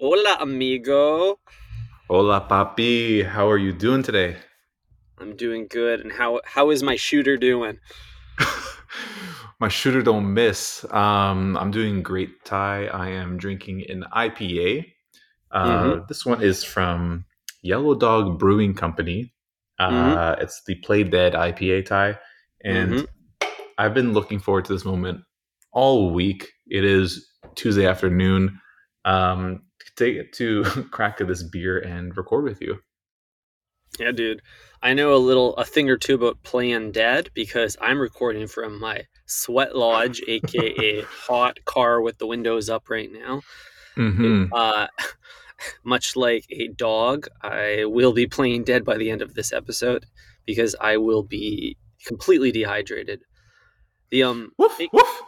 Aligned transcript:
Hola, 0.00 0.38
amigo. 0.40 1.38
Hola, 2.08 2.40
papi. 2.48 3.22
How 3.22 3.50
are 3.50 3.58
you 3.58 3.70
doing 3.72 4.02
today? 4.02 4.36
I'm 5.18 5.36
doing 5.36 5.66
good. 5.68 6.00
And 6.00 6.10
how 6.10 6.40
how 6.46 6.70
is 6.70 6.82
my 6.82 6.96
shooter 6.96 7.36
doing? 7.36 7.78
My 9.60 9.68
shooter 9.68 10.00
don't 10.00 10.32
miss. 10.32 10.86
Um, 10.90 11.54
I'm 11.58 11.70
doing 11.70 12.02
great, 12.02 12.30
Ty. 12.46 12.86
I 12.86 13.10
am 13.10 13.36
drinking 13.36 13.84
an 13.90 14.04
IPA. 14.16 14.86
Uh, 15.50 16.00
This 16.08 16.24
one 16.24 16.42
is 16.42 16.64
from 16.64 17.26
Yellow 17.60 17.94
Dog 17.94 18.38
Brewing 18.38 18.72
Company. 18.72 19.34
Uh, 19.78 20.36
It's 20.40 20.62
the 20.66 20.76
Play 20.76 21.04
Dead 21.04 21.34
IPA, 21.34 21.84
Ty. 21.84 22.18
And 22.64 22.94
Mhm. 22.94 23.06
I've 23.76 23.92
been 23.92 24.14
looking 24.14 24.38
forward 24.40 24.64
to 24.64 24.72
this 24.72 24.86
moment 24.86 25.20
all 25.72 26.10
week. 26.14 26.48
It 26.70 26.84
is 26.84 27.28
Tuesday 27.54 27.84
afternoon. 27.86 28.58
Um, 29.04 29.60
to 30.00 30.24
to 30.24 30.64
crack 30.90 31.18
this 31.18 31.42
beer 31.42 31.78
and 31.78 32.16
record 32.16 32.44
with 32.44 32.60
you. 32.60 32.80
Yeah, 33.98 34.12
dude. 34.12 34.40
I 34.82 34.94
know 34.94 35.14
a 35.14 35.18
little 35.18 35.54
a 35.56 35.64
thing 35.64 35.90
or 35.90 35.96
two 35.98 36.14
about 36.14 36.42
playing 36.42 36.92
dead 36.92 37.28
because 37.34 37.76
I'm 37.80 38.00
recording 38.00 38.46
from 38.46 38.80
my 38.80 39.04
sweat 39.26 39.76
lodge, 39.76 40.22
aka 40.28 41.02
hot 41.02 41.58
car 41.64 42.00
with 42.00 42.18
the 42.18 42.26
windows 42.26 42.68
up 42.70 42.88
right 42.88 43.10
now. 43.12 43.42
hmm 43.94 44.44
Uh 44.52 44.86
much 45.84 46.16
like 46.16 46.46
a 46.50 46.68
dog, 46.68 47.26
I 47.42 47.84
will 47.84 48.12
be 48.12 48.26
playing 48.26 48.64
dead 48.64 48.84
by 48.84 48.96
the 48.96 49.10
end 49.10 49.20
of 49.22 49.34
this 49.34 49.52
episode 49.52 50.06
because 50.46 50.74
I 50.80 50.96
will 50.96 51.22
be 51.22 51.76
completely 52.06 52.50
dehydrated. 52.52 53.20
The 54.10 54.22
um 54.22 54.52
Woof 54.56 54.80
it- 54.80 54.90
woof. 54.92 55.22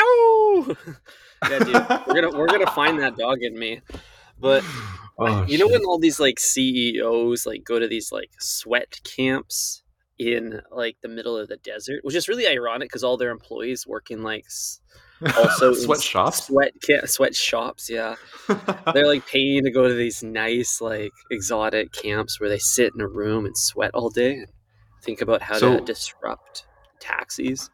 Ow! 0.00 0.76
yeah, 1.48 1.58
dude. 1.58 2.06
We're 2.06 2.20
gonna 2.22 2.38
we're 2.38 2.46
gonna 2.46 2.70
find 2.70 2.98
that 3.00 3.16
dog 3.16 3.38
in 3.42 3.58
me. 3.58 3.80
But 4.38 4.64
Oh, 5.22 5.44
you 5.44 5.58
know 5.58 5.68
when 5.68 5.84
all 5.84 5.98
these 5.98 6.18
like 6.18 6.40
CEOs 6.40 7.44
like 7.44 7.62
go 7.62 7.78
to 7.78 7.86
these 7.86 8.10
like 8.10 8.30
sweat 8.40 9.00
camps 9.04 9.82
in 10.18 10.62
like 10.70 10.96
the 11.02 11.08
middle 11.08 11.36
of 11.36 11.48
the 11.48 11.58
desert, 11.58 12.00
which 12.04 12.14
is 12.14 12.26
really 12.26 12.46
ironic 12.46 12.88
because 12.88 13.04
all 13.04 13.18
their 13.18 13.30
employees 13.30 13.86
work 13.86 14.10
in 14.10 14.22
like 14.22 14.44
s- 14.46 14.80
also 15.36 15.72
in 15.72 15.74
s- 15.76 15.82
sweatshops. 15.82 16.46
sweat 16.46 16.72
ca- 16.86 17.04
sweat 17.06 17.34
shops. 17.34 17.90
Yeah, 17.90 18.14
they're 18.94 19.06
like 19.06 19.26
paying 19.26 19.62
to 19.64 19.70
go 19.70 19.86
to 19.88 19.92
these 19.94 20.22
nice 20.22 20.80
like 20.80 21.12
exotic 21.30 21.92
camps 21.92 22.40
where 22.40 22.48
they 22.48 22.58
sit 22.58 22.92
in 22.94 23.02
a 23.02 23.08
room 23.08 23.44
and 23.44 23.54
sweat 23.58 23.90
all 23.92 24.08
day 24.08 24.32
and 24.36 24.46
think 25.02 25.20
about 25.20 25.42
how 25.42 25.58
So- 25.58 25.78
to 25.80 25.84
disrupt 25.84 26.64
taxis. 26.98 27.68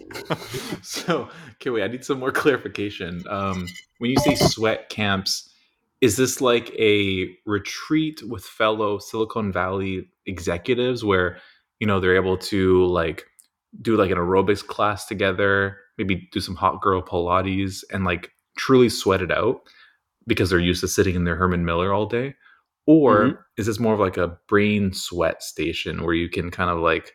so 0.82 1.28
okay, 1.52 1.70
wait. 1.70 1.82
I 1.82 1.88
need 1.88 2.04
some 2.04 2.18
more 2.18 2.32
clarification. 2.32 3.24
Um, 3.28 3.66
when 3.98 4.10
you 4.10 4.16
say 4.18 4.34
sweat 4.34 4.88
camps, 4.88 5.50
is 6.00 6.16
this 6.16 6.40
like 6.40 6.70
a 6.78 7.28
retreat 7.46 8.22
with 8.28 8.44
fellow 8.44 8.98
Silicon 8.98 9.52
Valley 9.52 10.08
executives 10.26 11.04
where 11.04 11.38
you 11.80 11.86
know 11.86 12.00
they're 12.00 12.16
able 12.16 12.36
to 12.38 12.84
like 12.86 13.24
do 13.80 13.96
like 13.96 14.10
an 14.10 14.18
aerobics 14.18 14.66
class 14.66 15.06
together, 15.06 15.78
maybe 15.98 16.28
do 16.32 16.40
some 16.40 16.56
hot 16.56 16.80
girl 16.82 17.02
Pilates, 17.02 17.84
and 17.92 18.04
like 18.04 18.30
truly 18.56 18.88
sweat 18.88 19.22
it 19.22 19.30
out 19.32 19.60
because 20.26 20.50
they're 20.50 20.58
used 20.58 20.80
to 20.82 20.88
sitting 20.88 21.14
in 21.14 21.24
their 21.24 21.36
Herman 21.36 21.64
Miller 21.64 21.92
all 21.92 22.06
day? 22.06 22.34
Or 22.86 23.22
Mhm. 23.24 23.38
is 23.56 23.66
this 23.66 23.78
more 23.80 23.94
of 23.94 24.00
like 24.00 24.16
a 24.16 24.38
brain 24.48 24.92
sweat 24.92 25.42
station 25.42 26.02
where 26.04 26.14
you 26.14 26.28
can 26.28 26.50
kind 26.50 26.70
of 26.70 26.78
like, 26.78 27.12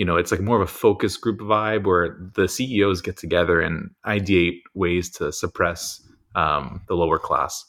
you 0.00 0.06
know, 0.06 0.16
it's 0.16 0.32
like 0.32 0.40
more 0.40 0.56
of 0.56 0.62
a 0.62 0.72
focus 0.72 1.18
group 1.18 1.40
vibe 1.40 1.84
where 1.84 2.16
the 2.34 2.48
CEOs 2.48 3.02
get 3.02 3.18
together 3.18 3.60
and 3.60 3.90
ideate 4.06 4.62
ways 4.72 5.10
to 5.10 5.30
suppress 5.30 6.00
um, 6.34 6.80
the 6.88 6.94
lower 6.94 7.18
class? 7.18 7.66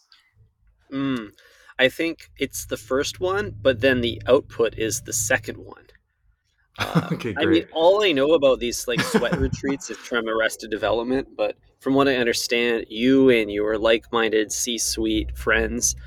Mm, 0.94 1.32
I 1.78 1.90
think 1.90 2.30
it's 2.38 2.67
the 2.67 2.78
first 2.78 3.20
one, 3.20 3.54
but 3.61 3.82
then 3.82 4.00
the 4.00 4.22
output 4.28 4.78
is 4.78 5.02
the 5.02 5.11
second 5.11 5.58
one. 5.58 5.83
Uh, 6.80 7.10
okay, 7.11 7.36
I 7.38 7.44
mean, 7.44 7.66
all 7.73 8.02
I 8.02 8.14
know 8.14 8.32
about 8.32 8.61
these 8.61 8.88
like 8.88 9.02
sweat 9.02 9.38
retreats 9.38 9.89
is 9.89 9.98
from 9.98 10.30
Arrested 10.30 10.72
Development, 10.72 11.28
but 11.36 11.58
from 11.82 11.95
what 11.95 12.08
I 12.08 12.16
understand, 12.16 12.86
you 12.88 13.30
and 13.30 13.52
your 13.52 13.78
like-minded 13.78 14.54
C-suite 14.54 15.38
friends 15.38 15.98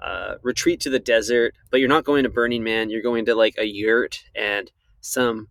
uh, 0.00 0.38
retreat 0.42 0.80
to 0.80 0.90
the 0.90 0.98
desert, 0.98 1.54
but 1.70 1.78
you're 1.78 1.88
not 1.88 2.02
going 2.02 2.24
to 2.24 2.30
Burning 2.30 2.64
Man. 2.64 2.90
You're 2.90 3.00
going 3.00 3.26
to 3.26 3.36
like 3.36 3.54
a 3.58 3.64
yurt, 3.64 4.24
and 4.34 4.72
some 5.00 5.46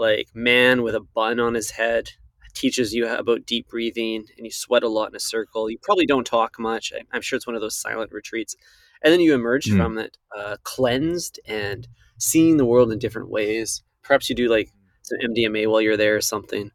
like 0.00 0.28
man 0.34 0.82
with 0.82 0.94
a 0.96 1.00
bun 1.00 1.38
on 1.38 1.54
his 1.54 1.70
head 1.70 2.10
teaches 2.54 2.92
you 2.92 3.06
about 3.06 3.46
deep 3.46 3.68
breathing, 3.68 4.24
and 4.36 4.44
you 4.44 4.50
sweat 4.50 4.82
a 4.82 4.88
lot 4.88 5.10
in 5.10 5.14
a 5.14 5.20
circle. 5.20 5.70
You 5.70 5.78
probably 5.80 6.06
don't 6.06 6.26
talk 6.26 6.58
much. 6.58 6.92
I'm 7.12 7.20
sure 7.22 7.36
it's 7.36 7.46
one 7.46 7.54
of 7.54 7.62
those 7.62 7.78
silent 7.80 8.10
retreats, 8.12 8.56
and 9.04 9.12
then 9.12 9.20
you 9.20 9.34
emerge 9.34 9.66
Mm. 9.66 9.76
from 9.76 9.98
it 9.98 10.16
uh, 10.36 10.56
cleansed 10.64 11.38
and 11.46 11.86
seeing 12.18 12.56
the 12.56 12.64
world 12.66 12.90
in 12.90 12.98
different 12.98 13.30
ways. 13.30 13.82
Perhaps 14.02 14.28
you 14.28 14.34
do 14.34 14.48
like 14.48 14.68
some 15.02 15.18
MDMA 15.30 15.68
while 15.70 15.80
you're 15.80 15.96
there 15.96 16.16
or 16.16 16.20
something. 16.20 16.70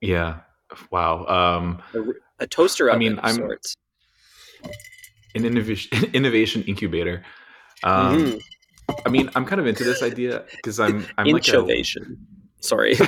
Yeah. 0.00 0.40
Wow. 0.90 1.26
Um, 1.26 1.82
A 2.38 2.46
toaster 2.46 2.90
I 2.90 2.96
mean, 2.96 3.18
I'm- 3.18 3.36
sorts. 3.36 3.74
an 5.34 5.44
innovation 5.44 5.90
innovation 6.14 6.62
incubator. 6.64 7.24
Um, 7.82 8.16
Mhm. 8.16 8.40
I 9.06 9.10
mean, 9.10 9.30
I'm 9.34 9.44
kind 9.44 9.60
of 9.60 9.66
into 9.66 9.84
this 9.84 10.02
idea 10.02 10.44
because 10.56 10.80
I'm 10.80 11.06
I'm 11.18 11.26
like 11.28 11.46
a. 11.48 11.84
Sorry. 12.60 12.96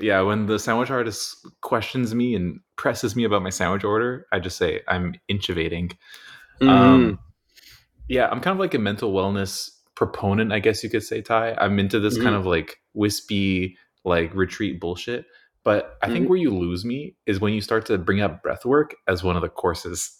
yeah, 0.00 0.20
when 0.22 0.46
the 0.46 0.58
sandwich 0.58 0.90
artist 0.90 1.46
questions 1.60 2.14
me 2.14 2.34
and 2.34 2.60
presses 2.76 3.14
me 3.14 3.24
about 3.24 3.42
my 3.42 3.50
sandwich 3.50 3.84
order, 3.84 4.26
I 4.32 4.40
just 4.40 4.56
say 4.56 4.80
I'm 4.88 5.14
intubating. 5.30 5.92
Mhm. 6.60 6.68
Um, 6.68 7.18
yeah, 8.08 8.28
I'm 8.30 8.40
kind 8.40 8.54
of 8.54 8.60
like 8.60 8.74
a 8.74 8.78
mental 8.78 9.12
wellness 9.12 9.70
proponent, 9.94 10.52
I 10.52 10.58
guess 10.58 10.82
you 10.82 10.90
could 10.90 11.02
say, 11.02 11.20
Ty. 11.20 11.54
I'm 11.58 11.78
into 11.78 12.00
this 12.00 12.16
kind 12.16 12.34
Mhm. 12.34 12.40
of 12.40 12.46
like 12.46 12.78
wispy, 12.94 13.76
like 14.04 14.34
retreat 14.34 14.80
bullshit. 14.80 15.26
But 15.64 15.96
I 16.02 16.10
think 16.10 16.26
Mhm. 16.26 16.28
where 16.30 16.38
you 16.38 16.50
lose 16.50 16.84
me 16.84 17.14
is 17.26 17.40
when 17.40 17.52
you 17.52 17.60
start 17.60 17.86
to 17.86 17.98
bring 17.98 18.20
up 18.20 18.42
breath 18.42 18.64
work 18.64 18.96
as 19.06 19.22
one 19.22 19.36
of 19.36 19.42
the 19.42 19.48
courses. 19.48 20.18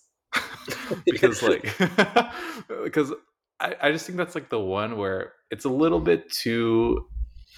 because 1.04 1.42
like 1.42 1.76
because 2.84 3.12
I, 3.60 3.76
I 3.82 3.92
just 3.92 4.06
think 4.06 4.16
that's 4.16 4.34
like 4.34 4.48
the 4.48 4.60
one 4.60 4.96
where 4.96 5.32
it's 5.50 5.64
a 5.64 5.68
little 5.70 6.00
bit 6.00 6.30
too 6.30 7.06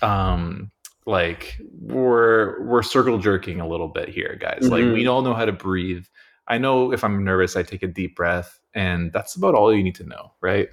um 0.03 0.71
like 1.07 1.59
we're 1.81 2.63
we're 2.65 2.83
circle 2.83 3.19
jerking 3.19 3.61
a 3.61 3.69
little 3.69 3.89
bit 3.89 4.09
here 4.09 4.37
guys 4.41 4.63
like 4.63 4.85
we 4.85 5.05
Mhm. 5.05 5.11
all 5.11 5.23
know 5.23 5.35
how 5.35 5.45
to 5.45 5.53
breathe 5.53 6.05
i 6.49 6.57
know 6.59 6.93
if 6.93 7.05
i'm 7.05 7.23
nervous 7.25 7.57
i 7.57 7.63
take 7.63 7.83
a 7.83 7.87
deep 7.87 8.17
breath 8.17 8.59
and 8.75 9.13
that's 9.13 9.37
about 9.37 9.55
all 9.55 9.73
you 9.75 9.83
need 9.83 9.95
to 9.95 10.05
know 10.05 10.33
right 10.41 10.69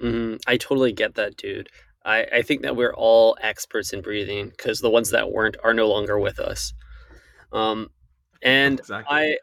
Mhm. 0.00 0.40
I 0.46 0.56
totally 0.56 0.92
get 0.92 1.14
that, 1.16 1.36
dude. 1.36 1.68
I, 2.04 2.24
I 2.32 2.42
think 2.42 2.62
that 2.62 2.76
we're 2.76 2.94
all 2.94 3.36
experts 3.42 3.92
in 3.92 4.00
breathing 4.00 4.48
because 4.48 4.80
the 4.80 4.88
ones 4.90 5.10
that 5.10 5.30
weren't 5.30 5.56
are 5.62 5.74
no 5.74 5.88
longer 5.88 6.18
with 6.18 6.38
us. 6.40 6.72
Um, 7.52 7.90
and 8.42 8.80
Exactly. 8.80 9.14
I 9.14 9.36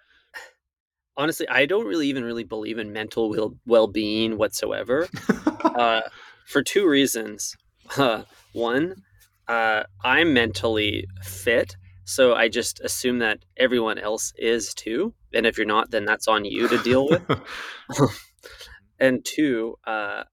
honestly, 1.18 1.48
I 1.50 1.66
don't 1.66 1.86
really 1.88 2.08
even 2.08 2.24
really 2.24 2.44
believe 2.44 2.78
in 2.78 2.94
mental 2.94 3.30
well 3.30 3.56
well 3.66 3.88
being 3.88 4.38
whatsoever. 4.38 5.08
uh, 5.78 6.02
for 6.46 6.64
two 6.64 6.88
reasons. 6.88 7.56
Uh, 7.98 8.24
one, 8.54 8.96
uh, 9.48 9.84
I'm 10.04 10.34
mentally 10.34 11.06
fit, 11.24 11.76
so 12.04 12.34
I 12.36 12.50
just 12.50 12.80
assume 12.82 13.20
that 13.20 13.40
everyone 13.58 13.98
else 13.98 14.34
is 14.38 14.74
too. 14.74 15.14
And 15.34 15.46
if 15.46 15.58
you're 15.58 15.68
not, 15.68 15.92
then 15.92 16.06
that's 16.06 16.28
on 16.28 16.46
you 16.46 16.68
to 16.68 16.78
deal 16.84 17.08
with. 17.08 17.24
and 19.00 19.24
two, 19.26 19.76
uh, 19.86 20.24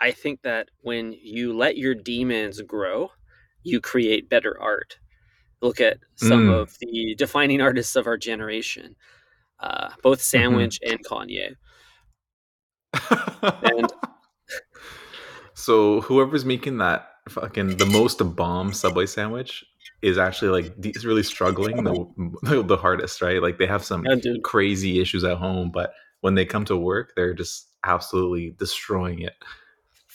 I 0.00 0.10
think 0.12 0.42
that 0.42 0.68
when 0.80 1.12
you 1.12 1.52
let 1.56 1.76
your 1.76 1.94
demons 1.94 2.62
grow, 2.62 3.10
you 3.62 3.80
create 3.80 4.28
better 4.28 4.56
art. 4.60 4.98
Look 5.60 5.80
at 5.80 5.98
some 6.16 6.46
Mm. 6.46 6.60
of 6.62 6.76
the 6.80 7.14
defining 7.16 7.60
artists 7.60 7.96
of 7.96 8.06
our 8.06 8.16
generation, 8.16 8.94
uh, 9.60 9.90
both 10.02 10.20
Sandwich 10.20 10.78
and 10.84 11.04
Kanye. 11.04 11.54
And- 13.42 13.92
so 15.54 16.00
whoever's 16.02 16.44
making 16.44 16.78
that 16.78 17.10
fucking 17.28 17.76
the 17.76 17.86
most 17.86 18.18
bomb 18.36 18.72
subway 18.72 19.04
sandwich 19.06 19.64
is 20.00 20.16
actually 20.16 20.62
like 20.62 20.74
is 20.96 21.04
really 21.04 21.22
struggling 21.22 21.84
the, 21.84 22.62
the 22.62 22.76
hardest 22.76 23.20
right? 23.20 23.42
Like 23.42 23.58
they 23.58 23.66
have 23.66 23.84
some 23.84 24.04
Yeah, 24.06 24.16
crazy 24.44 25.00
issues 25.00 25.24
at 25.24 25.36
home 25.36 25.70
but 25.72 25.92
when 26.20 26.34
they 26.34 26.44
come 26.46 26.64
to 26.66 26.76
work 26.76 27.12
they're 27.16 27.34
just 27.34 27.68
absolutely 27.84 28.54
destroying 28.58 29.20
it 29.20 29.34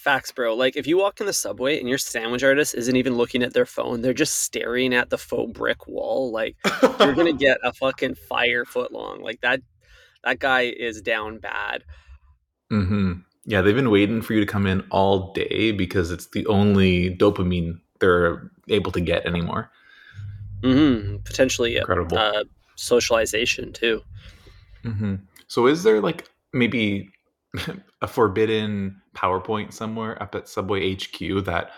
Facts, 0.04 0.34
bro. 0.34 0.54
Like 0.54 0.76
if 0.76 0.86
you 0.86 0.98
walk 0.98 1.22
in 1.22 1.28
the 1.28 1.32
subway 1.32 1.80
and 1.80 1.88
your 1.88 1.98
sandwich 1.98 2.44
artist 2.44 2.76
isn't 2.76 2.98
even 2.98 3.16
looking 3.16 3.42
at 3.42 3.54
their 3.54 3.66
phone, 3.66 4.02
they're 4.02 4.14
just 4.14 4.40
staring 4.40 4.94
at 4.94 5.10
the 5.10 5.18
faux 5.18 5.58
brick 5.58 5.88
wall. 5.88 6.30
Like 6.30 6.58
you're 7.00 7.16
gonna 7.16 7.32
get 7.48 7.60
a 7.64 7.72
fucking 7.72 8.16
fire 8.16 8.66
foot 8.66 8.92
long. 8.92 9.22
Like 9.22 9.40
that 9.40 9.62
that 10.26 10.40
guy 10.40 10.64
is 10.64 11.02
down 11.02 11.38
bad. 11.38 11.86
hmm 12.70 13.14
Yeah, 13.46 13.62
they've 13.62 13.74
been 13.74 13.92
waiting 13.92 14.22
for 14.22 14.34
you 14.34 14.42
to 14.42 14.46
come 14.46 14.68
in 14.68 14.82
all 14.92 15.32
day 15.32 15.72
because 15.72 16.12
it's 16.12 16.28
the 16.28 16.46
only 16.48 17.16
dopamine 17.16 17.80
they're 18.02 18.52
able 18.68 18.92
to 18.92 19.00
get 19.00 19.26
anymore. 19.26 19.72
hmm 20.64 21.16
Potentially. 21.24 21.78
Incredible. 21.78 22.18
Uh, 22.18 22.44
socialization 22.76 23.72
too. 23.72 24.02
Mm-hmm. 24.84 25.16
So, 25.48 25.68
is 25.68 25.84
there 25.84 26.02
like 26.02 26.28
maybe 26.52 27.10
a 28.04 28.08
forbidden 28.08 29.02
PowerPoint 29.16 29.74
somewhere 29.74 30.22
up 30.22 30.36
at 30.36 30.48
Subway 30.50 30.94
HQ 30.94 31.46
that 31.46 31.72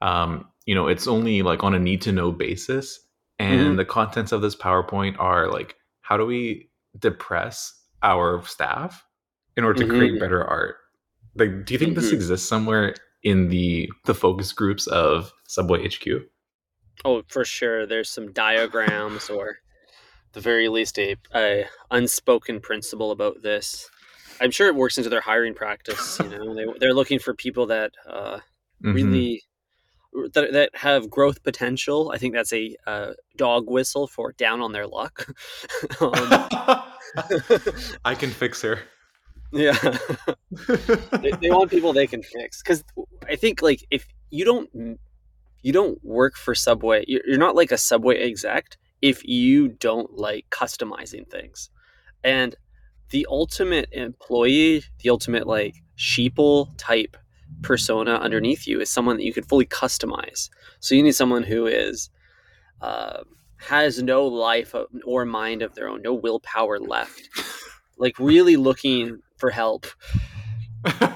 um, 0.00 0.46
you 0.64 0.74
know 0.74 0.86
it's 0.86 1.06
only 1.06 1.42
like 1.42 1.62
on 1.64 1.74
a 1.74 1.78
need 1.78 2.00
to 2.02 2.12
know 2.12 2.32
basis, 2.32 3.00
and 3.38 3.74
Mhm. 3.74 3.76
the 3.76 3.84
contents 3.84 4.32
of 4.32 4.40
this 4.40 4.56
PowerPoint 4.56 5.16
are 5.18 5.50
like 5.50 5.76
how 6.00 6.16
do 6.16 6.24
we 6.24 6.70
depress 6.98 7.74
our 8.02 8.42
staff 8.46 9.04
in 9.56 9.64
order 9.64 9.84
to 9.84 9.92
create 9.92 10.12
Mhm. 10.14 10.20
better 10.20 10.42
art? 10.44 10.76
Like, 11.34 11.64
do 11.64 11.74
you 11.74 11.78
think 11.78 11.94
this 11.96 12.10
Mhm. 12.10 12.14
exists 12.14 12.48
somewhere 12.48 12.94
in 13.24 13.48
the 13.48 13.90
the 14.04 14.14
focus 14.14 14.52
groups 14.52 14.86
of 14.86 15.32
Subway 15.48 15.84
HQ? 15.84 16.06
Oh, 17.04 17.22
for 17.26 17.44
sure. 17.44 17.86
There's 17.86 18.10
some 18.10 18.32
diagrams 18.32 19.28
or 19.30 19.58
the 20.32 20.40
very 20.40 20.68
least 20.68 20.98
a, 20.98 21.16
a 21.34 21.66
unspoken 21.90 22.60
principle 22.60 23.10
about 23.10 23.42
this. 23.42 23.90
I'm 24.42 24.50
sure 24.50 24.66
it 24.68 24.74
works 24.74 24.98
into 24.98 25.08
their 25.08 25.20
hiring 25.20 25.54
practice. 25.54 26.18
You 26.20 26.28
know, 26.28 26.54
they 26.54 26.66
they're 26.80 26.94
looking 26.94 27.18
for 27.18 27.34
people 27.34 27.66
that 27.66 27.92
uh, 28.08 28.40
Mhm. 28.82 28.94
really 28.94 29.42
that, 30.34 30.52
that 30.52 30.70
have 30.74 31.08
growth 31.08 31.42
potential. 31.42 32.10
I 32.14 32.18
think 32.18 32.34
that's 32.34 32.52
a 32.52 32.76
uh, 32.86 33.12
dog 33.36 33.70
whistle 33.70 34.06
for 34.06 34.32
down 34.32 34.60
on 34.60 34.72
their 34.72 34.86
luck. 34.86 35.26
um, 36.00 36.12
I 38.04 38.14
can 38.14 38.30
fix 38.30 38.62
her. 38.62 38.80
yeah, 39.52 39.76
they, 41.20 41.30
they 41.42 41.50
want 41.50 41.70
people 41.70 41.92
they 41.92 42.06
can 42.06 42.22
fix 42.22 42.62
because 42.62 42.82
I 43.28 43.36
think 43.36 43.60
like 43.60 43.84
if 43.90 44.06
you 44.30 44.46
don't 44.46 44.98
you 45.62 45.72
don't 45.72 46.02
work 46.02 46.36
for 46.36 46.54
Subway, 46.54 47.04
you're, 47.06 47.20
you're 47.26 47.38
not 47.38 47.54
like 47.54 47.70
a 47.70 47.76
Subway 47.76 48.16
exec 48.18 48.78
if 49.02 49.22
you 49.26 49.68
don't 49.68 50.16
like 50.16 50.46
customizing 50.50 51.28
things. 51.30 51.68
And 52.24 52.56
the 53.12 53.26
ultimate 53.30 53.88
employee, 53.92 54.82
the 55.02 55.10
ultimate 55.10 55.46
like 55.46 55.76
sheeple 55.98 56.70
type 56.78 57.16
persona 57.60 58.14
underneath 58.14 58.66
you 58.66 58.80
is 58.80 58.90
someone 58.90 59.18
that 59.18 59.24
you 59.24 59.34
can 59.34 59.44
fully 59.44 59.66
customize. 59.66 60.48
So 60.80 60.94
you 60.94 61.02
need 61.02 61.14
someone 61.14 61.42
who 61.42 61.66
is 61.66 62.08
uh, 62.80 63.22
has 63.58 64.02
no 64.02 64.26
life 64.26 64.74
or 65.04 65.24
mind 65.26 65.60
of 65.62 65.74
their 65.74 65.88
own, 65.88 66.00
no 66.02 66.14
willpower 66.14 66.80
left, 66.80 67.28
like 67.98 68.18
really 68.18 68.56
looking 68.56 69.20
for 69.36 69.50
help. 69.50 69.86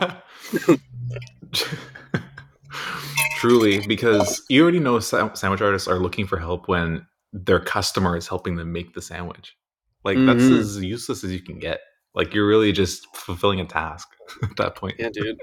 Truly, 3.39 3.87
because 3.87 4.43
you 4.51 4.63
already 4.63 4.81
know 4.81 5.01
sandwich 5.01 5.63
artists 5.63 5.89
are 5.89 5.99
looking 5.99 6.27
for 6.27 6.39
help 6.39 6.69
when 6.69 7.07
their 7.33 7.61
customer 7.61 8.17
is 8.19 8.29
helping 8.29 8.57
them 8.57 8.71
make 8.73 8.95
the 8.95 9.03
sandwich. 9.03 9.57
Like 10.07 10.17
that's 10.25 10.45
Mhm. 10.45 10.59
as 10.59 10.83
useless 10.83 11.23
as 11.25 11.33
you 11.33 11.41
can 11.43 11.59
get. 11.59 11.81
Like 12.15 12.33
you're 12.33 12.47
really 12.47 12.73
just 12.73 13.07
fulfilling 13.15 13.61
a 13.61 13.67
task 13.67 14.09
at 14.43 14.57
that 14.57 14.75
point. 14.77 14.95
Yeah, 14.99 15.11
dude. 15.13 15.37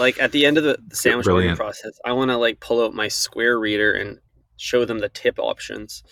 Like 0.00 0.18
at 0.20 0.32
the 0.32 0.46
end 0.46 0.58
of 0.58 0.64
the, 0.64 0.78
sandwich 0.92 1.24
brilliant. 1.24 1.56
process, 1.58 1.92
I 2.04 2.12
want 2.12 2.30
to 2.30 2.36
like 2.38 2.58
pull 2.60 2.82
out 2.84 2.94
my 2.94 3.08
Square 3.08 3.58
reader 3.60 3.92
and 3.92 4.18
show 4.56 4.84
them 4.84 5.00
the 5.00 5.08
tip 5.10 5.38
options. 5.38 6.02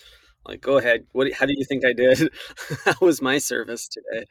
Like, 0.45 0.61
go 0.61 0.77
ahead. 0.77 1.05
What? 1.13 1.33
How 1.33 1.45
do 1.45 1.53
you 1.57 1.65
think 1.65 1.83
I 1.83 1.91
did? 1.93 2.29
how 2.85 2.93
was 3.01 3.21
my 3.21 3.37
service 3.39 3.87
today? 3.89 4.25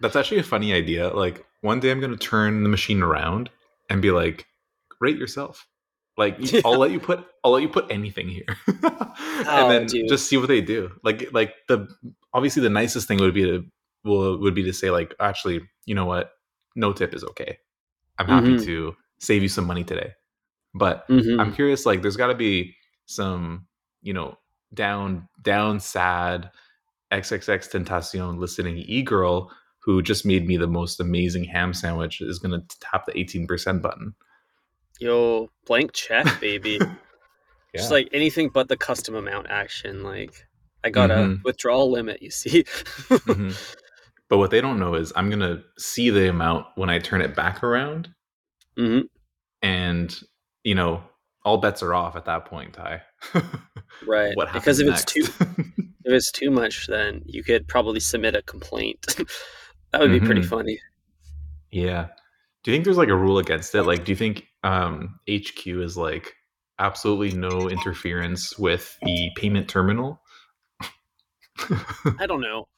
That's 0.00 0.16
actually 0.16 0.38
a 0.38 0.44
funny 0.44 0.72
idea. 0.74 1.08
Like 1.08 1.44
one 1.62 1.80
day 1.80 1.90
I'm 1.90 2.00
gonna 2.00 2.16
turn 2.16 2.62
the 2.62 2.68
machine 2.68 3.02
around 3.02 3.48
and 3.88 4.02
be 4.02 4.10
like, 4.10 4.46
rate 5.00 5.16
yourself. 5.16 5.66
Like 6.16 6.36
Yeah. 6.52 6.60
I'll 6.64 6.78
let 6.78 6.90
you 6.90 7.00
put 7.00 7.26
I'll 7.42 7.52
let 7.52 7.62
you 7.62 7.68
put 7.68 7.90
anything 7.90 8.28
here. 8.28 8.46
Oh, 9.46 9.46
and 9.48 9.70
then 9.70 9.86
dude. 9.86 10.08
just 10.08 10.28
see 10.28 10.36
what 10.36 10.48
they 10.48 10.60
do. 10.60 10.90
Like 11.04 11.28
like 11.32 11.54
the 11.68 11.88
obviously 12.32 12.62
the 12.62 12.70
nicest 12.70 13.06
thing 13.08 13.18
would 13.20 13.34
be 13.34 13.44
to 13.44 13.64
will 14.04 14.38
would 14.40 14.54
be 14.54 14.62
to 14.64 14.72
say 14.72 14.90
like 14.90 15.14
actually, 15.20 15.60
you 15.86 15.94
know 15.94 16.06
what? 16.06 16.32
No 16.76 16.92
tip 16.92 17.14
is 17.14 17.22
okay. 17.24 17.58
I'm 18.18 18.26
happy 18.26 18.54
Mhm. 18.56 18.64
to 18.64 18.96
save 19.18 19.42
you 19.42 19.48
some 19.48 19.66
money 19.66 19.84
today. 19.84 20.12
But 20.74 21.06
Mhm. 21.08 21.40
I'm 21.40 21.52
curious, 21.54 21.86
like 21.86 22.02
there's 22.02 22.16
gotta 22.16 22.34
be 22.34 22.74
some, 23.06 23.66
you 24.02 24.12
know, 24.12 24.36
down 24.72 25.28
down 25.42 25.78
sad 25.80 26.50
XXXTentacion 27.12 28.38
listening 28.38 28.78
e 28.78 29.02
girl 29.02 29.50
who 29.80 30.02
just 30.02 30.24
made 30.26 30.46
me 30.46 30.56
the 30.56 30.66
most 30.66 31.00
amazing 31.00 31.44
ham 31.44 31.72
sandwich 31.74 32.20
is 32.20 32.38
gonna 32.38 32.62
tap 32.80 33.04
the 33.06 33.12
18% 33.18 33.82
button. 33.82 34.14
Yo, 35.00 35.50
blank 35.66 35.92
check, 35.92 36.26
baby. 36.40 36.78
Yeah. 36.80 36.86
Just 37.76 37.90
like 37.90 38.08
anything 38.12 38.48
but 38.48 38.68
the 38.68 38.76
custom 38.76 39.14
amount 39.14 39.48
action. 39.50 40.02
Like, 40.02 40.46
I 40.84 40.90
got 40.90 41.10
a 41.10 41.14
Mhm. 41.14 41.42
withdrawal 41.44 41.90
limit. 41.90 42.22
You 42.22 42.30
see. 42.30 42.64
Mhm. 42.64 43.56
But 44.28 44.38
what 44.38 44.50
they 44.50 44.60
don't 44.60 44.78
know 44.78 44.94
is 44.94 45.12
I'm 45.16 45.28
gonna 45.30 45.62
see 45.78 46.10
the 46.10 46.28
amount 46.28 46.66
when 46.76 46.88
I 46.90 46.98
turn 46.98 47.20
it 47.20 47.34
back 47.36 47.62
around, 47.62 48.08
hmm 48.76 49.00
and 49.62 50.18
you 50.64 50.74
know 50.74 51.02
all 51.44 51.58
bets 51.58 51.82
are 51.82 51.94
off 51.94 52.16
at 52.16 52.24
that 52.26 52.46
point. 52.46 52.72
Ty, 52.74 53.02
Right. 54.06 54.34
what 54.36 54.52
because 54.52 54.80
if 54.80 54.86
next? 54.88 55.14
it's 55.16 55.28
too 55.28 55.44
if 56.04 56.12
it's 56.12 56.32
too 56.32 56.50
much, 56.50 56.86
then 56.86 57.22
you 57.26 57.42
could 57.44 57.66
probably 57.68 58.00
submit 58.00 58.34
a 58.34 58.42
complaint. 58.42 59.04
that 59.92 60.00
would 60.00 60.10
be 60.12 60.20
pretty 60.20 60.40
Mhm. 60.42 60.48
funny. 60.48 60.78
yeah. 61.70 62.08
Do 62.64 62.70
you 62.70 62.76
think 62.76 62.84
there's 62.86 62.96
like 62.96 63.10
a 63.10 63.16
rule 63.16 63.38
against 63.38 63.74
it? 63.74 63.82
Like, 63.82 64.04
do 64.04 64.12
you 64.12 64.16
think 64.16 64.46
um, 64.62 65.20
HQ 65.30 65.66
is 65.66 65.98
like 65.98 66.34
absolutely 66.78 67.38
no 67.38 67.68
interference 67.68 68.58
with 68.58 68.96
the 69.02 69.30
payment 69.36 69.68
terminal? 69.68 70.22
I 72.18 72.26
don't 72.26 72.40
know. 72.40 72.68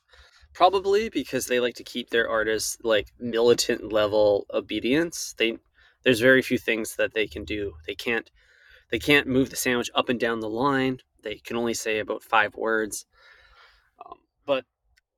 Probably 0.52 1.08
because 1.08 1.46
they 1.46 1.60
like 1.60 1.76
to 1.76 1.84
keep 1.84 2.10
their 2.10 2.28
artists 2.28 2.78
like 2.82 3.12
militant 3.20 3.92
level 3.92 4.46
obedience. 4.52 5.34
They 5.38 5.58
there's 6.02 6.20
very 6.20 6.42
few 6.42 6.58
things 6.58 6.96
that 6.96 7.14
they 7.14 7.28
can 7.28 7.44
do. 7.44 7.74
They 7.86 7.94
can't 7.94 8.28
they 8.90 8.98
can't 8.98 9.28
move 9.28 9.50
the 9.50 9.56
sandwich 9.56 9.90
up 9.94 10.08
and 10.08 10.18
down 10.18 10.40
the 10.40 10.48
line. 10.48 10.98
They 11.22 11.36
can 11.36 11.56
only 11.56 11.74
say 11.74 12.00
about 12.00 12.22
five 12.22 12.56
words. 12.56 13.06
Um, 14.04 14.18
but 14.44 14.64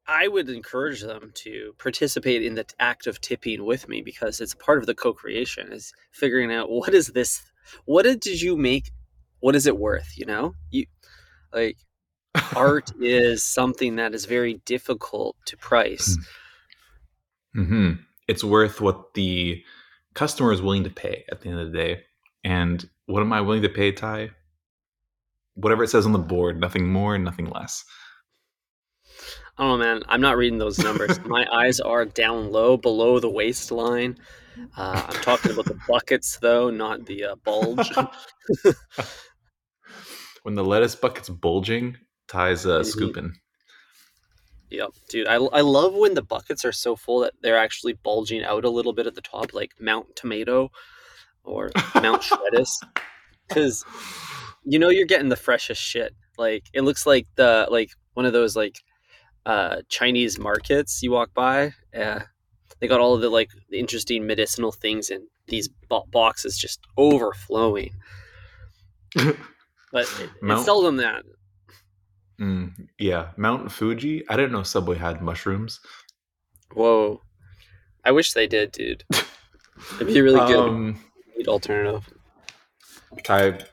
I 0.09 0.27
would 0.29 0.49
encourage 0.49 1.03
them 1.03 1.33
to 1.35 1.75
participate 1.79 2.43
in 2.43 2.55
the 2.55 2.67
act 2.81 3.07
of 3.07 3.21
tipping 3.21 3.65
with 3.65 3.89
me 3.89 4.01
because 4.03 4.41
it's 4.41 4.55
part 4.55 4.79
of 4.79 4.87
the 4.87 4.95
co-creation 4.95 5.73
is 5.73 5.93
figuring 6.11 6.53
out 6.53 6.71
what 6.71 6.95
is 6.95 7.09
this 7.09 7.43
what 7.85 8.05
did 8.05 8.41
you 8.41 8.57
make 8.57 8.91
what 9.41 9.55
is 9.55 9.67
it 9.67 9.79
worth 9.79 10.15
you 10.17 10.25
know 10.25 10.55
you 10.71 10.87
like 11.53 11.77
art 12.57 12.91
is 13.01 13.43
something 13.43 13.97
that 13.97 14.15
is 14.15 14.25
very 14.25 14.55
difficult 14.65 15.37
to 15.45 15.57
price 15.57 16.17
hmm 17.55 17.93
It's 18.29 18.45
worth 18.45 18.81
what 18.81 19.15
the 19.15 19.63
customer 20.15 20.53
is 20.53 20.63
willing 20.63 20.85
to 20.85 20.91
pay 20.91 21.25
at 21.31 21.41
the 21.41 21.49
end 21.49 21.61
of 21.61 21.71
the 21.71 21.79
day. 21.79 22.03
And 22.45 22.89
what 23.07 23.21
am 23.21 23.33
I 23.33 23.41
willing 23.41 23.63
to 23.63 23.69
pay, 23.69 23.93
Ty? 23.93 24.31
Whatever 25.55 25.85
it 25.85 25.89
says 25.89 26.07
on 26.07 26.13
the 26.13 26.19
board, 26.19 26.61
nothing 26.61 26.91
more, 26.91 27.17
nothing 27.19 27.47
less. 27.47 27.85
I 29.59 29.63
don't 29.65 29.79
know 29.79 29.85
man 29.85 30.03
i'm 30.09 30.21
not 30.21 30.37
reading 30.37 30.59
those 30.59 30.79
numbers 30.79 31.19
my 31.25 31.47
eyes 31.53 31.81
are 31.81 32.05
down 32.05 32.51
low 32.51 32.77
below 32.77 33.19
the 33.19 33.29
waistline 33.29 34.17
uh, 34.77 35.05
i'm 35.09 35.21
talking 35.21 35.51
about 35.51 35.67
the 35.67 35.79
buckets 35.89 36.39
though 36.41 36.71
not 36.71 37.05
the 37.07 37.25
uh, 37.25 37.35
bulge 37.45 37.91
when 40.43 40.55
the 40.55 40.65
lettuce 40.65 40.95
bucket's 40.95 41.29
bulging, 41.29 41.97
Ty's 42.27 42.65
uh, 42.65 42.81
Mhm. 42.81 42.87
scooping. 42.87 43.33
Yep, 44.71 44.91
dude. 45.09 45.27
I, 45.27 45.35
I 45.35 45.61
love 45.63 45.95
when 45.95 46.15
the 46.15 46.23
buckets 46.23 46.65
are 46.65 46.73
so 46.73 46.95
full 46.95 47.21
that 47.21 47.35
they're 47.43 47.59
actually 47.59 47.95
bulging 47.95 48.45
out 48.45 48.65
a 48.65 48.71
little 48.71 48.93
bit 48.93 49.07
at 49.07 49.15
the 49.15 49.21
top, 49.23 49.55
like 49.55 49.73
Mount 49.81 50.15
Tomato 50.15 50.71
or 51.43 51.71
Mount 51.95 52.23
Shreddis. 52.23 52.71
Because 53.49 53.85
you 54.65 54.79
know 54.79 54.91
you're 54.91 55.07
getting 55.07 55.31
the 55.31 55.37
freshest 55.37 55.83
shit. 55.83 56.15
Like 56.37 56.65
it 56.75 56.83
looks 56.83 57.07
like 57.07 57.27
the 57.37 57.67
like 57.71 57.91
one 58.15 58.27
of 58.27 58.33
those 58.35 58.57
like 58.57 58.77
uh 59.49 59.81
Chinese 59.89 60.39
markets 60.39 61.03
you 61.03 61.11
walk 61.11 61.33
by. 61.35 61.73
Yeah, 61.93 62.25
they 62.79 62.87
got 62.87 63.01
all 63.01 63.15
of 63.15 63.23
the 63.23 63.31
like 63.31 63.51
interesting 63.73 64.27
medicinal 64.27 64.71
things 64.71 65.11
in 65.11 65.27
these 65.49 65.69
bo- 65.89 66.07
boxes 66.13 66.57
just 66.59 66.81
overflowing. 66.97 67.95
But 69.17 69.27
it, 69.27 69.37
it's 69.93 70.31
Mount- 70.43 70.65
seldom 70.65 70.99
that. 70.99 71.25
Mm, 72.41 72.89
yeah, 72.99 73.31
Mount 73.37 73.73
Fuji. 73.73 74.23
I 74.29 74.37
didn't 74.37 74.53
know 74.53 74.63
Subway 74.63 74.97
had 74.97 75.23
mushrooms. 75.23 75.81
Whoa, 76.75 77.23
I 78.05 78.13
wish 78.13 78.33
they 78.35 78.47
did, 78.47 78.71
dude. 78.73 79.03
It'd 79.97 80.07
be 80.07 80.21
really 80.21 80.39
good 80.47 80.59
Um, 80.69 81.01
meat 81.37 81.49
alternative. 81.49 82.09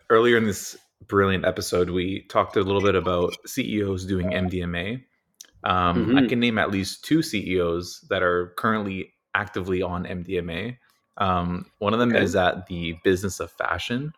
Earlier 0.10 0.38
in 0.38 0.46
this 0.46 0.77
brilliant 1.08 1.46
episode, 1.46 1.89
we 1.89 2.22
talked 2.29 2.55
a 2.55 2.62
little 2.62 2.82
bit 2.82 2.96
about 2.96 3.36
CEOs 3.46 4.05
doing 4.05 4.29
MDMA. 4.32 5.03
Um, 5.65 6.15
I 6.15 6.22
Mhm. 6.22 6.29
can 6.29 6.39
name 6.39 6.57
at 6.57 6.72
least 6.72 7.03
two 7.03 7.22
CEOs 7.22 8.05
that 8.10 8.22
are 8.22 8.53
currently 8.57 9.13
actively 9.34 9.81
on 9.81 10.05
MDMA. 10.05 10.77
Um, 11.17 11.65
one 11.79 11.93
of 11.93 12.00
them 12.00 12.12
Okay. 12.15 12.24
is 12.24 12.36
at 12.36 12.67
the 12.67 12.98
Business 13.03 13.39
of 13.39 13.51
Fashion 13.51 14.13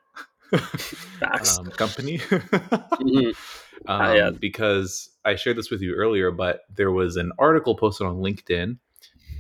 um, 0.52 1.72
company. 1.72 2.18
Mhm. 2.20 3.28
um, 3.88 4.02
Ah, 4.02 4.14
yeah. 4.14 4.30
because 4.32 5.10
I 5.24 5.36
shared 5.36 5.58
this 5.58 5.72
with 5.72 5.82
you 5.82 5.94
earlier, 5.94 6.32
but 6.32 6.62
there 6.76 6.92
was 6.92 7.16
an 7.16 7.32
article 7.40 7.76
posted 7.76 8.08
on 8.08 8.18
LinkedIn, 8.18 8.78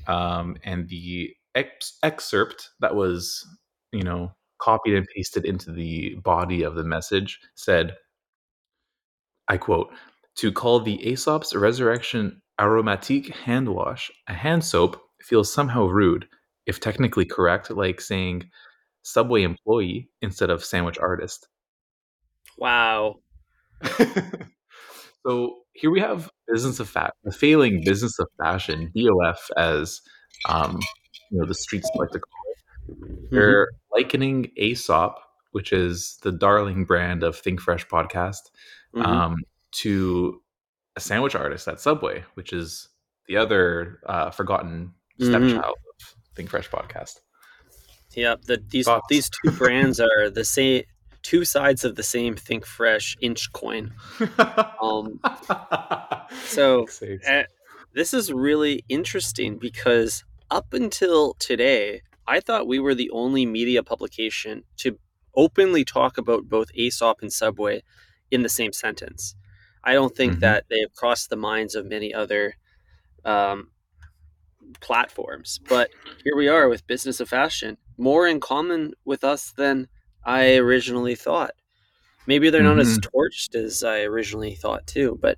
um, 0.07 0.55
and 0.63 0.87
the 0.87 1.35
ex- 1.55 1.97
excerpt 2.03 2.69
that 2.79 2.95
was, 2.95 3.45
you 3.91 4.03
know, 4.03 4.31
copied 4.59 4.95
and 4.95 5.07
pasted 5.13 5.43
into 5.45 5.71
the 5.71 6.15
body 6.15 6.63
of 6.63 6.75
the 6.75 6.83
message 6.83 7.39
said, 7.55 7.97
I 9.47 9.57
quote, 9.57 9.91
to 10.37 10.51
call 10.51 10.79
the 10.79 10.95
Aesop's 11.07 11.55
Resurrection 11.55 12.41
Aromatique 12.59 13.33
hand 13.33 13.69
wash 13.69 14.11
a 14.27 14.33
hand 14.33 14.63
soap 14.63 14.99
feels 15.21 15.51
somehow 15.51 15.85
rude, 15.85 16.27
if 16.65 16.79
technically 16.79 17.25
correct, 17.25 17.69
like 17.69 18.01
saying 18.01 18.49
Subway 19.03 19.43
employee 19.43 20.09
instead 20.21 20.49
of 20.49 20.63
sandwich 20.65 20.97
artist. 20.99 21.47
Wow. 22.57 23.15
so 25.25 25.55
here 25.73 25.91
we 25.91 25.99
have 25.99 26.29
business 26.51 26.79
of 26.79 26.89
fat, 26.89 27.13
the 27.23 27.31
failing 27.31 27.83
business 27.85 28.17
of 28.19 28.27
fashion, 28.41 28.91
BOF, 28.95 29.49
as 29.55 30.01
um, 30.49 30.79
you 31.31 31.39
know 31.39 31.45
the 31.45 31.53
streets 31.53 31.89
like 31.95 32.09
to 32.11 32.19
call 32.19 32.43
it. 32.49 32.93
Mhm. 32.99 33.29
They're 33.31 33.67
likening 33.93 34.51
Aesop, 34.57 35.15
which 35.51 35.71
is 35.73 36.17
the 36.23 36.31
darling 36.31 36.85
brand 36.85 37.23
of 37.23 37.35
Think 37.37 37.61
Fresh 37.61 37.87
podcast, 37.87 38.49
Mhm. 38.95 39.05
um, 39.05 39.35
to 39.71 40.41
a 40.95 40.99
sandwich 40.99 41.35
artist 41.35 41.67
at 41.67 41.79
Subway, 41.79 42.23
which 42.35 42.53
is 42.53 42.89
the 43.27 43.37
other 43.37 43.99
uh, 44.05 44.31
forgotten 44.31 44.93
Mhm. 45.19 45.27
stepchild 45.27 45.75
of 45.77 46.15
Think 46.35 46.49
Fresh 46.49 46.69
podcast. 46.69 47.19
Yeah, 48.13 48.35
The, 48.45 48.63
these 48.69 48.85
Thoughts? 48.85 49.05
these 49.09 49.29
two 49.29 49.51
brands 49.51 49.99
are 49.99 50.29
the 50.29 50.45
same 50.45 50.83
two 51.23 51.43
sides 51.43 51.83
of 51.83 51.95
the 51.95 52.03
same 52.03 52.35
Think 52.35 52.65
Fresh 52.65 53.17
inch 53.21 53.51
coin. 53.51 53.93
Um, 54.81 55.19
so, 56.45 56.85
Uh, 57.27 57.43
this 57.93 58.13
is 58.13 58.31
really 58.31 58.83
interesting 58.89 59.57
because 59.57 60.23
up 60.49 60.73
until 60.73 61.33
today, 61.35 62.01
I 62.27 62.39
thought 62.39 62.67
we 62.67 62.79
were 62.79 62.95
the 62.95 63.09
only 63.11 63.45
media 63.45 63.83
publication 63.83 64.63
to 64.77 64.97
openly 65.35 65.83
talk 65.83 66.17
about 66.17 66.47
both 66.49 66.69
Aesop 66.73 67.21
and 67.21 67.31
Subway 67.31 67.83
in 68.31 68.43
the 68.43 68.49
same 68.49 68.73
sentence. 68.73 69.35
I 69.83 69.93
don't 69.93 70.15
think 70.15 70.35
Mhm. 70.35 70.39
that 70.41 70.65
they 70.69 70.79
have 70.81 70.93
crossed 70.93 71.29
the 71.29 71.35
minds 71.35 71.75
of 71.75 71.85
many 71.85 72.13
other 72.13 72.55
um, 73.25 73.71
platforms. 74.79 75.59
But 75.67 75.89
here 76.23 76.35
we 76.35 76.47
are 76.47 76.69
with 76.69 76.85
Business 76.87 77.19
of 77.19 77.29
Fashion, 77.29 77.77
more 77.97 78.27
in 78.27 78.39
common 78.39 78.93
with 79.05 79.23
us 79.23 79.51
than 79.51 79.87
I 80.23 80.55
originally 80.57 81.15
thought. 81.15 81.51
Maybe 82.25 82.49
they're 82.49 82.63
not 82.63 82.79
as 82.79 82.99
torched 82.99 83.55
as 83.55 83.83
I 83.83 84.01
originally 84.01 84.55
thought 84.55 84.85
too, 84.87 85.17
but 85.21 85.37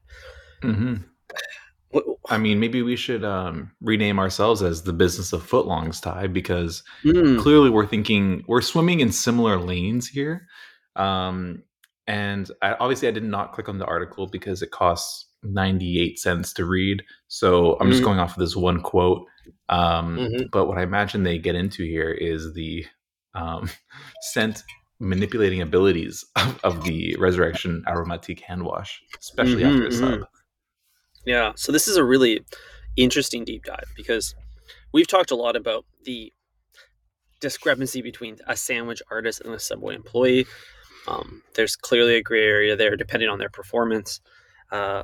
Mhm. 0.62 1.04
wh- 1.94 2.00
I 2.32 2.38
mean, 2.38 2.60
maybe 2.60 2.82
we 2.82 2.96
should 2.96 3.24
um, 3.24 3.72
rename 3.82 4.20
ourselves 4.20 4.62
as 4.62 4.84
the 4.84 4.94
business 4.94 5.34
of 5.34 5.48
footlongs, 5.48 6.02
Ty, 6.02 6.28
because 6.28 6.84
Hmm. 7.04 7.38
clearly 7.40 7.70
we're 7.70 7.86
thinking 7.88 8.44
we're 8.48 8.62
swimming 8.62 9.00
in 9.00 9.12
similar 9.12 9.60
lanes 9.60 10.08
here. 10.08 10.48
Um, 10.96 11.64
and 12.10 12.50
I, 12.64 12.74
obviously, 12.80 13.08
I 13.08 13.12
did 13.12 13.24
not 13.24 13.54
click 13.54 13.70
on 13.70 13.78
the 13.78 13.86
article 13.86 14.26
because 14.28 14.62
it 14.64 14.72
costs 14.72 15.28
98 15.44 16.18
cents 16.20 16.52
to 16.54 16.66
read. 16.66 17.04
So 17.28 17.78
I'm 17.80 17.90
just 17.90 18.02
Mhm. 18.02 18.06
going 18.06 18.20
off 18.20 18.32
of 18.36 18.40
this 18.40 18.56
one 18.56 18.82
quote. 18.82 19.26
Um, 19.70 20.18
Mhm. 20.18 20.50
But 20.52 20.66
what 20.66 20.80
I 20.80 20.84
imagine 20.84 21.22
they 21.24 21.38
get 21.38 21.54
into 21.56 21.84
here 21.84 22.10
is 22.12 22.54
the 22.54 22.86
um, 23.36 23.70
scent 24.34 24.64
manipulating 25.00 25.62
abilities 25.62 26.26
of, 26.36 26.60
of 26.64 26.84
the 26.84 27.16
Resurrection 27.20 27.84
Aromatique 27.88 28.42
hand 28.42 28.64
wash, 28.64 29.02
especially 29.20 29.64
after 29.64 29.86
a 29.86 29.90
Mhm, 29.90 29.94
sub. 30.00 30.28
Yeah. 31.26 31.54
So 31.56 31.72
this 31.72 31.88
is 31.88 31.96
a 31.96 32.04
really 32.04 32.44
interesting 32.98 33.46
deep 33.46 33.64
dive 33.66 33.88
because 33.96 34.34
we've 34.92 35.08
talked 35.08 35.30
a 35.30 35.36
lot 35.36 35.56
about 35.56 35.86
the 36.06 36.34
discrepancy 37.40 38.02
between 38.02 38.38
a 38.48 38.58
sandwich 38.58 39.02
artist 39.12 39.42
and 39.42 39.54
a 39.54 39.60
Subway 39.60 39.94
employee. 39.96 40.48
Um, 41.10 41.42
there's 41.56 41.76
clearly 41.76 42.16
a 42.16 42.22
gray 42.24 42.44
area 42.46 42.76
there 42.76 42.96
depending 42.96 43.30
on 43.30 43.40
their 43.40 43.50
performance. 43.50 44.22
Uh, 44.72 45.04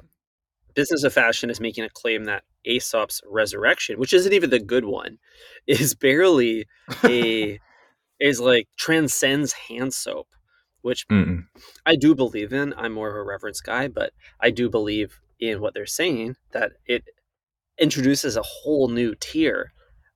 Business 0.75 1.03
of 1.03 1.13
Fashion 1.13 1.49
is 1.49 1.59
making 1.59 1.83
a 1.83 1.89
claim 1.89 2.25
that 2.25 2.43
Aesop's 2.65 3.21
resurrection, 3.29 3.97
which 3.97 4.13
isn't 4.13 4.33
even 4.33 4.49
the 4.49 4.59
good 4.59 4.85
one, 4.85 5.17
is 5.67 5.95
barely 5.95 6.67
a 7.03 7.59
is 8.19 8.39
like 8.39 8.67
transcends 8.77 9.53
hand 9.53 9.93
soap, 9.93 10.27
which 10.81 11.07
Mm-mm. 11.07 11.45
I 11.85 11.95
do 11.95 12.13
believe 12.15 12.53
in. 12.53 12.73
I'm 12.77 12.93
more 12.93 13.09
of 13.09 13.15
a 13.15 13.23
reverence 13.23 13.61
guy, 13.61 13.87
but 13.87 14.11
I 14.39 14.51
do 14.51 14.69
believe 14.69 15.19
in 15.39 15.59
what 15.61 15.73
they're 15.73 15.85
saying 15.85 16.35
that 16.51 16.73
it 16.85 17.03
introduces 17.77 18.37
a 18.37 18.41
whole 18.41 18.87
new 18.89 19.15
tier 19.15 19.71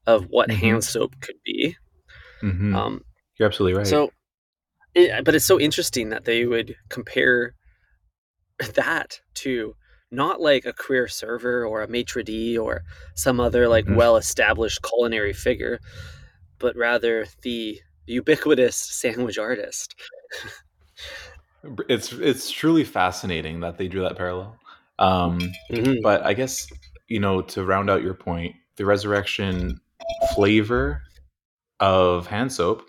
of 0.08 0.28
what 0.30 0.50
Mhm. 0.50 0.54
hand 0.56 0.84
soap 0.84 1.16
could 1.22 1.36
be. 1.46 1.76
Mhm. 2.42 2.74
Um, 2.76 3.06
You're 3.38 3.48
absolutely 3.48 3.78
right. 3.78 3.88
So, 3.88 4.12
it, 4.96 5.24
but 5.26 5.36
it's 5.36 5.46
so 5.46 5.60
interesting 5.60 6.10
that 6.10 6.26
they 6.26 6.46
would 6.46 6.76
compare 6.90 7.54
that 8.76 9.20
to 9.36 9.76
not 10.12 10.42
like 10.42 10.66
a 10.66 10.74
career 10.74 11.08
server 11.08 11.66
or 11.66 11.82
a 11.84 11.88
maitre 11.88 12.24
d 12.24 12.58
or 12.58 12.84
some 13.16 13.40
other 13.40 13.68
like 13.68 13.86
Mhm. 13.86 13.96
well-established 13.96 14.82
culinary 14.82 15.34
figure, 15.34 15.80
but 16.58 16.76
rather 16.76 17.26
the 17.44 17.80
ubiquitous 18.08 18.76
sandwich 18.76 19.38
artist. 19.38 19.96
it's 21.90 22.14
it's 22.14 22.50
truly 22.50 22.84
fascinating 22.84 23.60
that 23.60 23.78
they 23.78 23.88
drew 23.88 24.02
that 24.02 24.18
parallel. 24.18 24.58
Um, 24.98 25.40
Mhm. 25.72 26.02
but 26.02 26.26
I 26.26 26.34
guess 26.34 26.68
you 27.08 27.20
know 27.20 27.42
to 27.42 27.64
round 27.64 27.90
out 27.90 28.02
your 28.02 28.14
point, 28.14 28.56
the 28.78 28.86
resurrection 28.86 29.80
flavor 30.34 31.04
of 31.80 32.28
hand 32.28 32.52
soap 32.52 32.89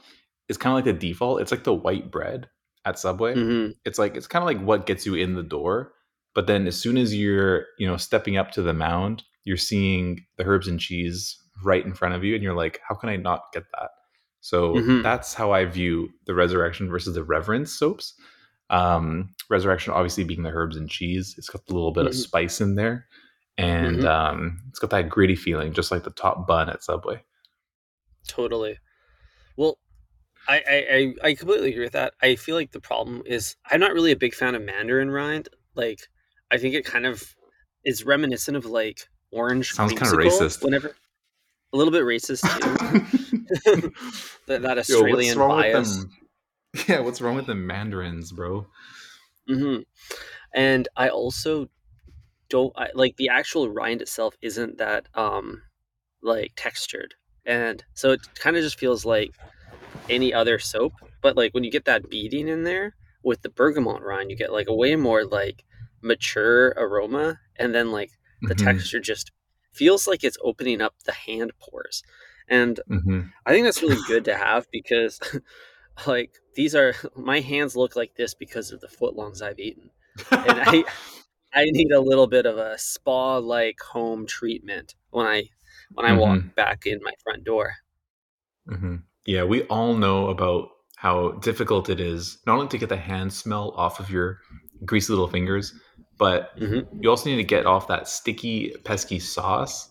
is 0.50 0.58
kind 0.58 0.72
of 0.72 0.84
like 0.84 0.84
the 1.00 1.08
default. 1.08 1.40
It's 1.40 1.50
like 1.52 1.64
the 1.64 1.72
white 1.72 2.10
bread 2.10 2.48
at 2.84 2.98
Subway. 2.98 3.34
Mhm. 3.34 3.74
It's 3.86 3.98
like 3.98 4.16
it's 4.16 4.26
kind 4.26 4.42
of 4.42 4.46
like 4.46 4.60
what 4.66 4.84
gets 4.86 5.06
you 5.06 5.14
in 5.14 5.34
the 5.34 5.42
door. 5.42 5.92
But 6.34 6.46
then 6.46 6.66
as 6.66 6.76
soon 6.78 6.98
as 6.98 7.14
you're 7.14 7.66
you 7.78 7.86
know 7.86 7.96
stepping 7.96 8.36
up 8.36 8.50
to 8.52 8.62
the 8.62 8.74
mound, 8.74 9.22
you're 9.44 9.56
seeing 9.56 10.26
the 10.36 10.44
herbs 10.44 10.68
and 10.68 10.78
cheese 10.78 11.38
right 11.64 11.84
in 11.84 11.94
front 11.94 12.14
of 12.14 12.24
you, 12.24 12.34
and 12.34 12.42
you're 12.42 12.54
like, 12.56 12.80
how 12.86 12.94
can 12.94 13.08
I 13.08 13.16
not 13.16 13.44
get 13.52 13.64
that? 13.78 13.90
So 14.40 14.74
Mhm. 14.74 15.02
that's 15.02 15.34
how 15.34 15.52
I 15.52 15.64
view 15.66 16.08
the 16.26 16.34
resurrection 16.34 16.88
versus 16.90 17.14
the 17.14 17.22
reverence 17.24 17.72
soaps. 17.72 18.14
Um, 18.70 19.34
resurrection 19.50 19.92
obviously 19.92 20.24
being 20.24 20.42
the 20.42 20.50
herbs 20.50 20.76
and 20.76 20.88
cheese, 20.88 21.34
it's 21.36 21.48
got 21.50 21.62
a 21.68 21.72
little 21.72 21.92
bit 21.92 22.06
of 22.06 22.12
Mhm. 22.12 22.22
spice 22.22 22.60
in 22.60 22.74
there, 22.76 23.06
and 23.58 24.00
Mhm. 24.02 24.06
um, 24.06 24.62
it's 24.68 24.78
got 24.78 24.90
that 24.90 25.08
gritty 25.10 25.36
feeling, 25.36 25.72
just 25.72 25.90
like 25.90 26.04
the 26.04 26.10
top 26.10 26.46
bun 26.46 26.70
at 26.70 26.82
Subway. 26.82 27.22
Totally. 28.28 28.78
Well, 29.56 29.78
I, 30.50 30.62
I, 30.68 30.74
I, 30.74 31.28
I 31.28 31.34
completely 31.34 31.70
agree 31.70 31.84
with 31.84 31.92
that. 31.92 32.14
I 32.20 32.34
feel 32.34 32.56
like 32.56 32.72
the 32.72 32.80
problem 32.80 33.22
is 33.24 33.54
I'm 33.70 33.78
not 33.78 33.92
really 33.92 34.10
a 34.10 34.16
big 34.16 34.34
fan 34.34 34.56
of 34.56 34.62
Mandarin 34.62 35.08
rind. 35.10 35.48
Like, 35.76 36.00
I 36.50 36.58
think 36.58 36.74
it 36.74 36.84
kind 36.84 37.06
of 37.06 37.22
is 37.84 38.04
reminiscent 38.04 38.56
of 38.56 38.64
like 38.66 39.08
orange. 39.30 39.70
Sounds 39.72 39.92
kinda 39.92 40.16
racist. 40.16 40.64
Whenever 40.64 40.96
a 41.72 41.76
little 41.76 41.92
bit 41.92 42.02
racist 42.02 42.42
too. 42.56 42.76
that, 44.48 44.62
that 44.62 44.78
Yo, 44.88 44.96
Australian 44.96 45.38
bias. 45.38 45.98
them? 45.98 46.10
Yeah, 46.88 47.00
what's 47.00 47.20
wrong 47.20 47.36
with 47.36 47.46
the 47.46 47.54
mandarins, 47.54 48.32
bro? 48.32 48.66
hmm 49.46 49.78
And 50.54 50.88
I 50.96 51.08
also 51.08 51.68
don't 52.48 52.72
I, 52.76 52.88
like 52.94 53.16
the 53.16 53.28
actual 53.28 53.68
rind 53.68 54.02
itself 54.02 54.34
isn't 54.42 54.78
that 54.78 55.06
um 55.14 55.62
like 56.22 56.52
textured, 56.56 57.14
and 57.46 57.84
so 57.94 58.10
it 58.10 58.20
kind 58.34 58.56
of 58.56 58.62
just 58.62 58.78
feels 58.78 59.04
like 59.04 59.30
any 60.08 60.32
other 60.34 60.58
soap. 60.58 60.94
But 61.22 61.36
like 61.36 61.52
when 61.54 61.64
you 61.64 61.70
get 61.70 61.84
that 61.86 62.08
beading 62.10 62.48
in 62.48 62.64
there 62.64 62.94
with 63.22 63.42
the 63.42 63.50
bergamot 63.50 64.02
rind, 64.02 64.30
you 64.30 64.36
get 64.36 64.52
like 64.52 64.68
a 64.68 64.74
way 64.74 64.96
more 64.96 65.24
like 65.24 65.64
mature 66.02 66.68
aroma, 66.76 67.40
and 67.56 67.74
then 67.74 67.90
like 67.92 68.12
the 68.46 68.54
Mhm, 68.54 68.56
texture 68.56 69.00
just 69.00 69.32
feels 69.72 70.06
like 70.06 70.24
it's 70.24 70.38
opening 70.42 70.80
up 70.80 70.94
the 71.04 71.12
hand 71.12 71.52
pores, 71.60 72.02
and 72.48 72.80
mhm. 72.86 73.32
I 73.46 73.52
think 73.52 73.64
that's 73.66 73.82
really 73.82 74.02
good 74.02 74.24
to 74.26 74.36
have 74.36 74.66
because 74.70 75.20
like 76.06 76.32
these 76.54 76.74
are 76.74 76.94
my 77.16 77.40
hands 77.40 77.76
look 77.76 77.96
like 77.96 78.14
this 78.16 78.34
because 78.34 78.72
of 78.72 78.80
the 78.80 78.88
footlongs 78.88 79.42
I've 79.42 79.58
eaten. 79.60 79.90
And 80.42 80.60
I 80.60 80.84
I 81.54 81.64
need 81.66 81.92
a 81.92 82.00
little 82.00 82.26
bit 82.28 82.46
of 82.46 82.58
a 82.58 82.78
spa 82.78 83.38
like 83.38 83.80
home 83.80 84.26
treatment 84.26 84.94
when 85.10 85.26
I 85.26 85.50
when 85.94 86.06
I 86.06 86.12
walk 86.14 86.40
back 86.56 86.86
in 86.86 87.00
my 87.02 87.12
front 87.24 87.44
door. 87.44 87.74
Mhm. 88.66 89.04
Yeah, 89.30 89.44
we 89.44 89.62
all 89.66 89.94
know 89.94 90.26
about 90.26 90.70
how 90.96 91.30
difficult 91.34 91.88
it 91.88 92.00
is 92.00 92.38
not 92.48 92.54
only 92.54 92.66
to 92.66 92.78
get 92.78 92.88
the 92.88 92.96
hand 92.96 93.32
smell 93.32 93.72
off 93.76 94.00
of 94.00 94.10
your 94.10 94.40
greasy 94.84 95.12
little 95.12 95.28
fingers, 95.28 95.72
but 96.18 96.50
hmm 96.58 96.80
you 97.00 97.08
also 97.08 97.30
need 97.30 97.36
to 97.36 97.44
get 97.44 97.64
off 97.64 97.86
that 97.86 98.08
sticky, 98.08 98.74
pesky 98.84 99.20
sauce, 99.20 99.88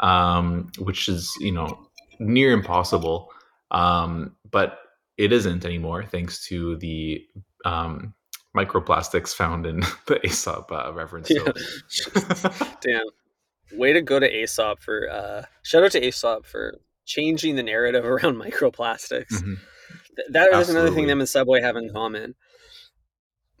um, 0.00 0.70
which 0.78 1.08
is 1.08 1.32
you 1.40 1.50
know 1.50 1.88
near 2.20 2.52
impossible. 2.52 3.30
Um, 3.70 4.36
but 4.50 4.80
it 5.16 5.32
isn't 5.32 5.64
anymore 5.64 6.04
thanks 6.04 6.46
to 6.48 6.76
the 6.76 7.24
um, 7.64 8.12
microplastics 8.54 9.34
found 9.34 9.64
in 9.64 9.80
the 10.06 10.20
Aesop 10.26 10.70
uh, 10.70 10.92
Reverence. 10.92 11.30
Yeah. 11.30 11.52
Damn. 12.82 13.06
Way 13.72 13.94
to 13.94 14.02
go 14.02 14.20
to 14.20 14.30
Aesop 14.30 14.82
for 14.82 15.08
uh 15.10 15.44
shout 15.62 15.84
out 15.84 15.92
to 15.92 16.06
Aesop 16.06 16.44
for 16.44 16.74
changing 17.04 17.56
the 17.56 17.62
narrative 17.62 18.04
around 18.12 18.36
microplastics. 18.36 19.32
Mhm. 19.42 19.58
Th- 20.16 20.28
That 20.30 20.52
is 20.52 20.68
another 20.68 20.90
thing 20.90 21.06
them 21.06 21.20
and 21.20 21.28
Subway 21.28 21.60
have 21.60 21.76
in 21.76 21.90
common. 21.92 22.34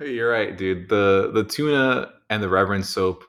You're 0.00 0.30
right, 0.30 0.56
dude. 0.56 0.88
The 0.88 1.30
the 1.32 1.44
tuna 1.44 2.12
and 2.30 2.42
the 2.42 2.48
reverend 2.48 2.86
soap. 2.86 3.24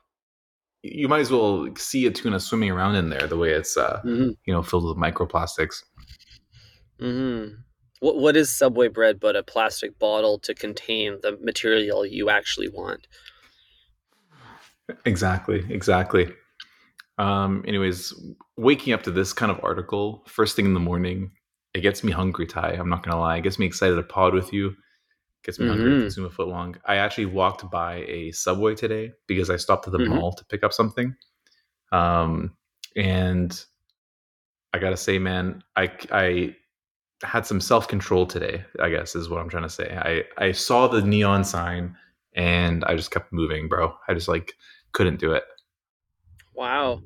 You 0.82 1.08
might 1.08 1.20
as 1.20 1.30
well 1.30 1.68
see 1.76 2.06
a 2.06 2.10
tuna 2.10 2.38
swimming 2.40 2.70
around 2.70 2.94
in 2.94 3.10
there 3.10 3.26
the 3.26 3.36
way 3.36 3.50
it's 3.52 3.76
uh 3.76 4.00
hmm 4.02 4.30
you 4.44 4.52
know 4.52 4.62
filled 4.62 4.84
with 4.84 4.96
microplastics. 4.96 5.82
hmm 7.00 7.46
What 8.00 8.16
what 8.16 8.36
is 8.36 8.50
Subway 8.50 8.88
bread 8.88 9.18
but 9.20 9.36
a 9.36 9.42
plastic 9.42 9.98
bottle 9.98 10.38
to 10.40 10.54
contain 10.54 11.18
the 11.22 11.36
material 11.40 12.06
you 12.06 12.30
actually 12.30 12.68
want? 12.68 13.06
Exactly, 15.04 15.64
exactly. 15.70 16.32
Um, 17.18 17.64
anyways, 17.66 18.12
waking 18.56 18.92
up 18.92 19.02
to 19.04 19.10
this 19.10 19.32
kind 19.32 19.50
of 19.50 19.60
article 19.64 20.24
first 20.26 20.54
thing 20.56 20.64
in 20.66 20.74
the 20.74 20.80
morning, 20.80 21.32
it 21.74 21.80
gets 21.80 22.02
me 22.04 22.12
hungry, 22.12 22.46
Ty. 22.46 22.70
I'm 22.72 22.88
not 22.88 23.02
gonna 23.02 23.18
lie. 23.20 23.36
It 23.38 23.42
gets 23.42 23.58
me 23.58 23.66
excited 23.66 23.96
to 23.96 24.02
pod 24.02 24.34
with 24.34 24.52
you. 24.52 24.74
Gets 25.44 25.58
me 25.58 25.66
hungry 25.66 25.90
to 25.90 25.96
Mhm. 25.96 26.00
consume 26.02 26.24
a 26.26 26.30
foot 26.30 26.48
long. 26.48 26.76
I 26.84 26.96
actually 26.96 27.26
walked 27.26 27.70
by 27.70 28.04
a 28.06 28.30
subway 28.32 28.74
today 28.74 29.12
because 29.26 29.50
I 29.50 29.56
stopped 29.56 29.86
at 29.86 29.92
the 29.92 29.98
Mhm. 29.98 30.08
mall 30.08 30.32
to 30.32 30.44
pick 30.46 30.62
up 30.64 30.72
something. 30.72 31.14
Um, 31.92 32.56
and 32.96 33.64
I 34.72 34.78
gotta 34.78 34.96
say, 34.96 35.18
man, 35.18 35.62
I 35.76 35.90
I 36.10 36.56
had 37.22 37.46
some 37.46 37.60
self 37.60 37.88
control 37.88 38.26
today. 38.26 38.64
I 38.80 38.90
guess 38.90 39.16
is 39.16 39.28
what 39.28 39.40
I'm 39.40 39.48
trying 39.48 39.62
to 39.64 39.68
say. 39.68 39.96
I 39.96 40.24
I 40.46 40.52
saw 40.52 40.86
the 40.88 41.02
neon 41.02 41.44
sign 41.44 41.96
and 42.34 42.84
I 42.84 42.94
just 42.94 43.10
kept 43.10 43.32
moving, 43.32 43.68
bro. 43.68 43.96
I 44.08 44.14
just 44.14 44.28
like 44.28 44.54
couldn't 44.92 45.18
do 45.20 45.32
it. 45.32 45.44
Wow. 46.58 47.02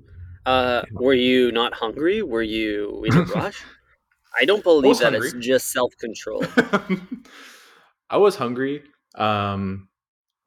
Uh, 0.46 0.82
were 0.94 1.12
you 1.12 1.52
not 1.52 1.74
hungry? 1.74 2.22
Were 2.22 2.42
you 2.42 3.04
in 3.04 3.18
a 3.18 3.22
rush? 3.34 3.62
I 4.40 4.46
don't 4.46 4.64
believe 4.64 4.88
was 4.88 5.00
that 5.00 5.12
hungry. 5.12 5.28
it's 5.28 5.46
just 5.46 5.70
self 5.70 5.92
control. 6.00 6.42
I 8.08 8.16
was 8.16 8.34
hungry, 8.34 8.82
um, 9.16 9.88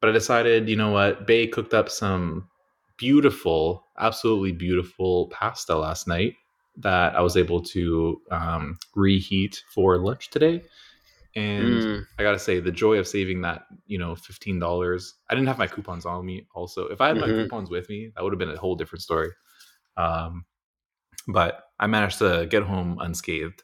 but 0.01 0.09
I 0.09 0.13
decided, 0.13 0.67
you 0.67 0.75
know 0.75 0.89
what? 0.89 1.27
Bay 1.27 1.45
cooked 1.45 1.75
up 1.75 1.87
some 1.87 2.49
beautiful, 2.97 3.85
absolutely 3.99 4.53
beautiful 4.53 5.27
pasta 5.27 5.77
last 5.77 6.07
night 6.07 6.33
that 6.77 7.15
I 7.15 7.21
was 7.21 7.37
able 7.37 7.61
to 7.61 8.19
um, 8.31 8.79
reheat 8.95 9.61
for 9.71 9.99
lunch 9.99 10.31
today. 10.31 10.63
And 11.35 11.85
Mm, 11.85 12.05
I 12.17 12.23
gotta 12.23 12.39
say, 12.39 12.59
the 12.59 12.71
joy 12.71 12.97
of 12.97 13.07
saving 13.07 13.41
that, 13.41 13.65
you 13.87 13.97
know, 13.97 14.15
fifteen 14.15 14.59
dollars. 14.59 15.15
I 15.29 15.35
didn't 15.35 15.47
have 15.47 15.57
my 15.57 15.67
coupons 15.67 16.05
on 16.05 16.25
me. 16.25 16.47
Also, 16.55 16.87
if 16.87 17.01
I 17.01 17.07
had 17.09 17.19
my 17.19 17.29
Mhm. 17.29 17.31
coupons 17.31 17.69
with 17.69 17.89
me, 17.89 18.11
that 18.15 18.23
would 18.23 18.33
have 18.33 18.39
been 18.39 18.49
a 18.51 18.57
whole 18.57 18.75
different 18.75 19.01
story. 19.03 19.31
Um, 19.97 20.45
but 21.27 21.65
I 21.79 21.87
managed 21.87 22.19
to 22.19 22.47
get 22.49 22.63
home 22.63 22.99
unscathed. 23.01 23.63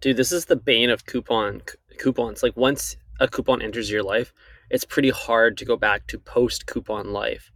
dude, 0.00 0.16
this 0.16 0.32
is 0.32 0.46
the 0.46 0.56
bane 0.56 0.90
of 0.90 1.06
coupon 1.06 1.62
c- 1.68 1.76
coupons. 1.98 2.42
Like 2.42 2.56
once 2.56 2.96
a 3.20 3.28
coupon 3.28 3.62
enters 3.62 3.90
your 3.90 4.02
life, 4.02 4.32
it's 4.70 4.84
pretty 4.84 5.10
hard 5.10 5.56
to 5.58 5.64
go 5.64 5.76
back 5.76 6.06
to 6.08 6.18
post 6.18 6.66
coupon 6.66 7.12
life. 7.12 7.50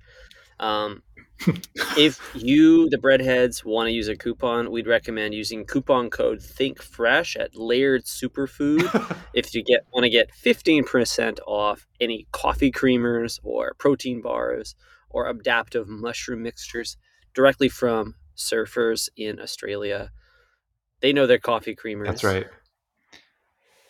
Um, 0.60 1.02
if 1.96 2.20
you, 2.34 2.88
the 2.90 2.98
breadheads, 2.98 3.64
want 3.64 3.88
to 3.88 3.92
use 3.92 4.08
a 4.08 4.16
coupon, 4.16 4.70
we'd 4.70 4.86
recommend 4.86 5.34
using 5.34 5.64
coupon 5.64 6.10
code 6.10 6.42
Think 6.42 6.82
Fresh 6.82 7.36
at 7.36 7.56
Laird 7.56 8.04
Superfood. 8.04 9.16
if 9.34 9.54
you 9.54 9.62
get 9.62 9.86
want 9.92 10.04
to 10.04 10.10
get 10.10 10.30
15% 10.32 11.38
off 11.46 11.86
any 12.00 12.26
coffee 12.32 12.72
creamers 12.72 13.38
or 13.42 13.74
protein 13.78 14.22
bars 14.22 14.74
or 15.10 15.28
adaptive 15.28 15.88
mushroom 15.88 16.42
mixtures 16.42 16.96
directly 17.34 17.68
from 17.68 18.14
surfers 18.36 19.08
in 19.16 19.40
Australia. 19.40 20.10
They 21.00 21.12
know 21.12 21.26
their 21.26 21.38
coffee 21.38 21.76
creamers. 21.76 22.06
That's 22.06 22.24
right. 22.24 22.46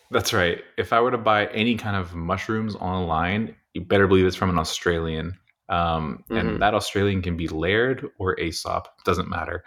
That's 0.09 0.33
right. 0.33 0.59
If 0.77 0.93
I 0.93 1.01
were 1.01 1.11
to 1.11 1.17
buy 1.17 1.47
any 1.47 1.75
kind 1.75 1.97
of 1.97 2.15
mushrooms 2.15 2.75
online, 2.75 3.55
you 3.73 3.81
better 3.81 4.07
believe 4.07 4.25
it's 4.25 4.35
from 4.35 4.49
an 4.49 4.57
Australian. 4.57 5.37
Um, 5.69 6.23
Mhm. 6.29 6.39
And 6.39 6.61
that 6.61 6.73
Australian 6.73 7.21
can 7.21 7.35
be 7.37 7.47
Laird 7.47 8.09
or 8.19 8.39
Aesop, 8.39 8.87
doesn't 9.03 9.29
matter. 9.29 9.63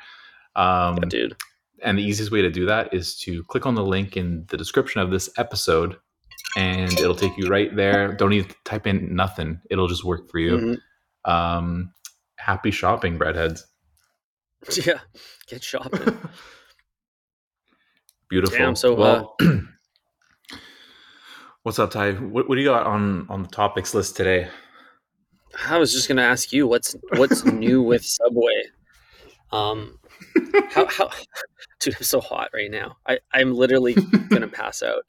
Um, 0.57 0.97
Yeah, 0.97 1.05
dude. 1.09 1.37
and 1.83 1.99
the 1.99 2.03
easiest 2.03 2.31
way 2.33 2.43
to 2.43 2.51
do 2.51 2.67
that 2.67 2.93
is 2.95 3.17
to 3.21 3.45
click 3.45 3.67
on 3.67 3.75
the 3.75 3.85
link 3.85 4.17
in 4.17 4.45
the 4.49 4.57
description 4.57 5.01
of 5.01 5.11
this 5.11 5.29
episode, 5.37 5.97
and 6.57 6.91
it'll 6.93 7.15
take 7.15 7.37
you 7.37 7.49
right 7.49 7.75
there. 7.77 8.15
Don't 8.15 8.33
even 8.33 8.51
type 8.65 8.87
in 8.87 9.15
nothing; 9.15 9.61
it'll 9.71 9.89
just 9.89 10.05
work 10.05 10.31
for 10.31 10.39
you. 10.39 10.79
Mhm. 11.27 11.31
Um, 11.31 11.93
happy 12.37 12.71
shopping, 12.71 13.19
breadheads. 13.19 13.63
Yeah, 14.87 15.01
get 15.49 15.63
shopping. 15.63 16.01
Beautiful. 18.29 18.59
Damn, 18.59 18.77
so, 18.77 18.95
uh, 18.95 18.97
well, 18.97 19.37
what's 21.63 21.79
up, 21.79 21.91
Ty? 21.91 22.13
What, 22.13 22.49
what 22.49 22.55
do 22.55 22.61
you 22.61 22.69
got 22.69 22.87
on 22.87 23.27
on 23.29 23.43
the 23.43 23.49
topics 23.49 23.95
list 23.95 24.17
today? 24.17 24.49
I 25.69 25.79
was 25.79 25.93
just 25.93 26.09
gonna 26.09 26.23
ask 26.23 26.53
you 26.53 26.67
what's 26.67 26.95
what's 27.17 27.45
new 27.45 27.83
with 27.83 28.05
Subway. 28.05 28.65
Um, 29.53 29.99
how 30.71 30.87
how, 30.87 31.11
dude, 31.81 31.97
I'm 31.97 32.03
so 32.03 32.21
hot 32.21 32.51
right 32.55 32.71
now. 32.71 32.97
I 33.07 33.19
I'm 33.33 33.55
literally 33.55 33.95
gonna 34.29 34.49
pass 34.49 34.83
out. 34.83 35.03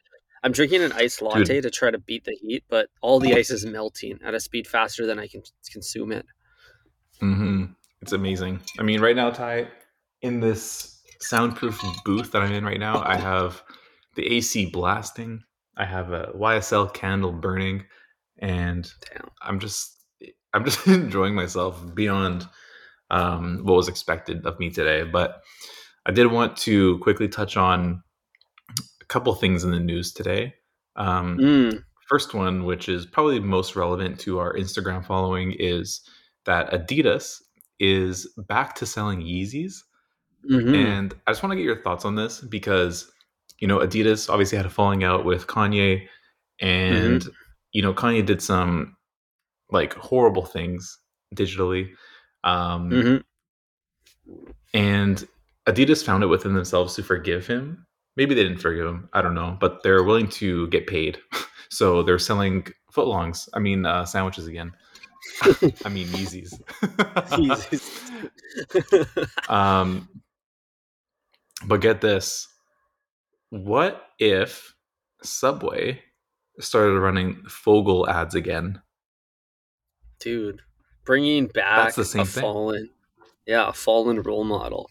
I'm 0.44 0.52
drinking 0.52 0.82
an 0.82 0.92
iced 0.94 1.22
latte 1.22 1.62
to 1.62 1.70
try 1.70 1.92
to 1.92 2.00
beat 2.00 2.26
the 2.26 2.36
heat, 2.42 2.64
but 2.68 2.90
all 3.02 3.20
the 3.20 3.36
ice 3.36 3.52
is 3.52 3.64
melting 3.64 4.18
at 4.24 4.34
a 4.34 4.40
speed 4.40 4.66
faster 4.66 5.06
than 5.06 5.20
I 5.20 5.28
can 5.28 5.44
consume 5.72 6.12
it. 6.12 6.26
Mm-hmm. 7.22 7.66
It's 8.02 8.14
amazing. 8.14 8.60
I 8.80 8.84
mean, 8.84 9.02
right 9.02 9.16
now, 9.16 9.30
Ty, 9.30 9.68
in 10.24 10.40
this 10.40 11.00
soundproof 11.20 11.80
booth 12.04 12.32
that 12.32 12.42
I'm 12.42 12.52
in 12.54 12.66
right 12.66 12.80
now, 12.80 13.04
I 13.06 13.18
have 13.18 13.62
the 14.16 14.26
AC 14.36 14.72
blasting. 14.72 15.44
I 15.78 15.86
have 15.86 16.12
a 16.12 16.32
YSL 16.36 16.92
candle 16.92 17.32
burning, 17.32 17.86
and 18.40 18.92
Damn. 19.14 19.30
I'm 19.44 19.60
just, 19.60 20.01
I'm 20.54 20.66
just 20.66 20.86
enjoying 20.88 21.36
myself 21.36 21.84
beyond 21.94 22.48
um, 23.10 23.60
what 23.64 23.76
was 23.76 23.88
expected 23.88 24.46
of 24.46 24.60
me 24.60 24.70
today. 24.70 25.04
But 25.04 25.42
I 26.06 26.12
did 26.12 26.28
want 26.28 26.58
to 26.58 26.98
quickly 27.00 27.28
touch 27.28 27.58
on 27.58 28.04
a 29.02 29.06
couple 29.06 29.34
things 29.36 29.64
in 29.64 29.72
the 29.72 29.80
news 29.80 30.14
today. 30.14 30.54
Um, 30.96 31.38
Mm, 31.38 31.84
first 32.08 32.34
one, 32.34 32.66
which 32.66 32.90
is 32.90 33.06
probably 33.06 33.40
most 33.40 33.76
relevant 33.76 34.20
to 34.22 34.40
our 34.40 34.54
Instagram 34.54 35.06
following, 35.06 35.54
is 35.58 36.02
that 36.46 36.72
Adidas 36.72 37.42
is 37.80 38.28
back 38.48 38.76
to 38.76 38.86
selling 38.86 39.22
Yeezys. 39.22 39.76
mhm. 40.50 40.76
And 40.76 41.14
I 41.28 41.32
just 41.32 41.44
want 41.44 41.52
to 41.52 41.56
get 41.58 41.66
your 41.66 41.82
thoughts 41.82 42.04
on 42.06 42.16
this 42.16 42.42
because, 42.42 43.10
you 43.60 43.68
know, 43.68 43.78
Adidas 43.80 44.30
obviously 44.30 44.58
had 44.58 44.66
a 44.66 44.70
falling 44.70 45.04
out 45.04 45.24
with 45.24 45.48
Kanye, 45.48 46.08
and, 46.60 47.26
you 47.74 47.82
know, 47.82 47.94
Kanye 47.94 48.26
did 48.26 48.42
some 48.42 48.96
like 49.72 49.94
horrible 49.94 50.46
things 50.46 51.00
digitally. 51.36 51.90
Um, 52.44 52.90
Mhm. 52.90 53.24
And 54.74 55.28
Adidas 55.68 56.04
found 56.06 56.24
it 56.24 56.28
within 56.28 56.54
themselves 56.54 56.96
to 56.96 57.04
forgive 57.04 57.46
him. 57.48 57.86
Maybe 58.16 58.34
they 58.36 58.44
didn't 58.44 58.60
forgive 58.60 58.88
him. 58.88 59.10
I 59.14 59.22
don't 59.22 59.36
know, 59.36 59.58
but 59.60 59.84
they're 59.84 60.04
willing 60.04 60.28
to 60.30 60.68
get 60.68 60.88
paid. 60.88 61.20
So 61.74 62.04
they're 62.04 62.20
selling 62.20 62.68
footlongs. 62.94 63.48
I 63.54 63.60
mean, 63.60 63.86
uh, 63.86 64.04
sandwiches 64.06 64.46
again. 64.46 64.74
I 65.86 65.90
mean, 65.90 66.06
Yeezys. 66.10 66.60
Yeezys. 67.40 69.00
um, 69.50 70.10
but 71.66 71.80
get 71.80 72.02
this: 72.02 72.46
what 73.52 74.06
if 74.20 74.76
Subway 75.24 76.02
started 76.60 77.00
running 77.00 77.42
Fogle 77.48 78.06
ads 78.10 78.36
again? 78.36 78.82
Dude, 80.22 80.62
bringing 81.04 81.48
back 81.48 81.96
the 81.96 82.06
same 82.06 82.22
a 82.22 82.26
thing. 82.26 82.42
fallen, 82.42 82.90
yeah, 83.46 83.70
a 83.70 83.74
fallen 83.74 84.22
role 84.22 84.44
model. 84.44 84.90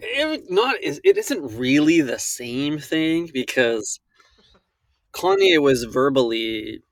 It, 0.00 0.50
not 0.50 0.82
is 0.82 1.00
it 1.04 1.16
isn't 1.16 1.56
really 1.56 2.00
the 2.00 2.18
same 2.18 2.78
thing 2.78 3.30
because 3.32 4.00
Kanye 5.12 5.60
was 5.60 5.84
verbally 5.84 6.82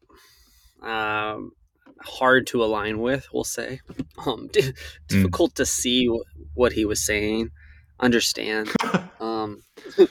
um, 0.83 1.53
hard 2.01 2.47
to 2.49 2.63
align 2.65 3.01
with. 3.01 3.27
We'll 3.33 3.45
say, 3.45 3.81
um, 4.25 4.49
di- 4.53 4.73
difficult 5.09 5.55
to 5.57 5.67
see 5.67 6.07
wh- 6.07 6.57
what 6.57 6.73
he 6.73 6.85
was 6.85 7.05
saying, 7.05 7.51
understand. 8.01 8.71
Um, 9.19 9.63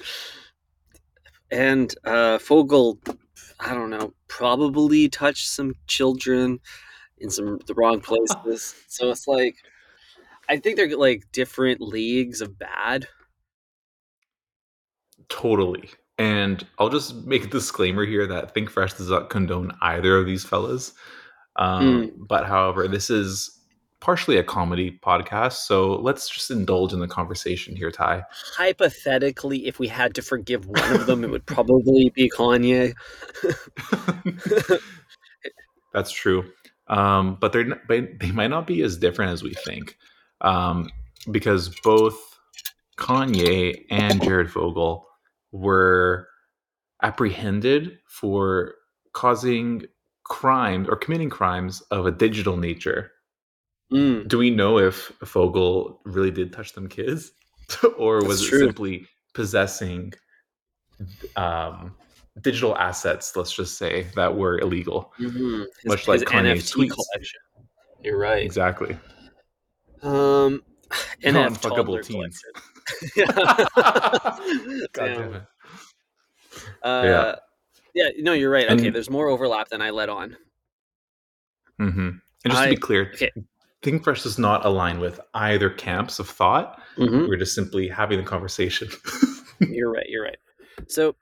and 1.51 1.93
uh, 2.03 2.39
Fogle, 2.39 2.99
I 3.59 3.75
don't 3.75 3.91
know, 3.91 4.15
probably 4.27 5.09
touched 5.09 5.47
some 5.47 5.75
children 5.85 6.59
in 7.17 7.29
some 7.29 7.59
the 7.65 7.73
wrong 7.73 8.01
places. 8.01 8.75
so 8.87 9.09
it's 9.09 9.27
like, 9.27 9.55
I 10.49 10.57
think 10.57 10.75
they're 10.77 10.95
like 10.97 11.31
different 11.31 11.81
leagues 11.81 12.41
of 12.41 12.57
bad. 12.57 13.07
totally, 15.29 15.89
And 16.17 16.65
I'll 16.77 16.89
just 16.89 17.15
make 17.25 17.45
a 17.45 17.47
disclaimer 17.47 18.05
here 18.05 18.27
that 18.27 18.53
Think 18.53 18.69
Fresh 18.69 18.93
does 18.93 19.09
not 19.09 19.29
condone 19.29 19.71
either 19.81 20.17
of 20.17 20.25
these 20.25 20.43
fellas. 20.43 20.93
Um, 21.55 21.85
Mm. 21.85 22.27
But 22.27 22.45
however, 22.45 22.87
this 22.87 23.09
is 23.09 23.51
partially 24.01 24.37
a 24.37 24.43
comedy 24.43 24.99
podcast, 25.03 25.53
so 25.53 25.95
let's 25.95 26.29
just 26.29 26.51
indulge 26.51 26.93
in 26.93 26.99
the 26.99 27.07
conversation 27.07 27.75
here, 27.75 27.89
Ty. 27.89 28.23
Hypothetically, 28.55 29.65
if 29.65 29.79
we 29.79 29.87
had 29.87 30.13
to 30.15 30.21
forgive 30.21 30.67
one 30.67 30.93
of 30.93 31.07
them, 31.07 31.23
it 31.23 31.31
would 31.31 31.45
probably 31.47 32.11
be 32.13 32.29
Kanye. 32.29 32.93
That's 35.93 36.11
true. 36.11 36.51
Um, 36.87 37.37
but 37.39 37.51
they're 37.51 37.63
not, 37.63 37.79
but 37.87 38.19
they 38.19 38.31
might 38.31 38.49
not 38.49 38.67
be 38.67 38.81
as 38.83 38.97
different 38.97 39.31
as 39.31 39.41
we 39.43 39.53
think, 39.53 39.97
um, 40.41 40.89
because 41.31 41.69
both 41.83 42.15
Kanye 42.97 43.85
and 43.89 44.21
Jared 44.21 44.51
Fogle 44.51 45.07
were 45.51 46.27
apprehended 47.01 47.97
for 48.07 48.75
causing 49.13 49.85
crimes 50.23 50.87
or 50.89 50.95
committing 50.95 51.29
crimes 51.29 51.81
of 51.91 52.05
a 52.05 52.11
digital 52.11 52.57
nature. 52.57 53.11
Mm. 53.91 54.27
Do 54.27 54.37
we 54.37 54.49
know 54.49 54.77
if 54.79 55.11
Fogle 55.23 56.01
really 56.05 56.31
did 56.31 56.51
touch 56.53 56.73
them 56.73 56.87
kids, 56.87 57.31
or 57.97 58.17
was 58.17 58.39
That's 58.39 58.41
it 58.41 58.49
true. 58.49 58.65
simply 58.65 59.07
possessing 59.33 60.13
um, 61.35 61.95
digital 62.41 62.75
assets? 62.77 63.35
Let's 63.35 63.53
just 63.53 63.77
say 63.77 64.07
that 64.15 64.35
were 64.35 64.59
illegal. 64.59 65.13
Mhm. 65.19 65.65
His, 65.65 65.85
Much 65.85 66.07
like 66.07 66.21
Kanye's 66.21 66.71
NFT 66.71 66.87
tweets. 66.87 66.91
collection. 66.91 67.39
You're 68.03 68.17
right. 68.19 68.43
Exactly. 68.43 68.97
Um, 70.01 70.61
and 71.23 71.33
Non-fuckable 71.35 72.03
teens. 72.03 72.39
God 73.15 74.89
Damn. 74.93 75.33
it. 75.35 75.43
Uh, 76.83 77.01
Yeah. 77.05 77.35
yeah. 77.93 78.09
no, 78.19 78.33
you're 78.33 78.51
right. 78.51 78.69
Okay, 78.69 78.87
And- 78.87 78.95
there's 78.95 79.09
more 79.09 79.27
overlap 79.27 79.69
than 79.69 79.81
I 79.81 79.89
let 79.89 80.09
on. 80.09 80.37
Mm-hmm. 81.81 81.99
And 82.09 82.21
just 82.45 82.57
I- 82.57 82.65
to 82.65 82.69
be 82.71 82.77
clear, 82.77 83.11
okay. 83.13 83.31
Think 83.81 84.03
Fresh 84.03 84.23
does 84.23 84.39
not 84.39 84.65
align 84.65 84.99
with 84.99 85.19
either 85.35 85.69
camps 85.69 86.17
of 86.17 86.27
thought. 86.27 86.81
Mhm. 86.97 87.27
We're 87.27 87.37
just 87.37 87.53
simply 87.53 87.87
having 87.87 88.17
the 88.17 88.23
conversation. 88.25 88.89
You're 89.59 89.91
right. 89.91 90.05
You're 90.09 90.23
right. 90.23 90.37
So, 90.87 91.15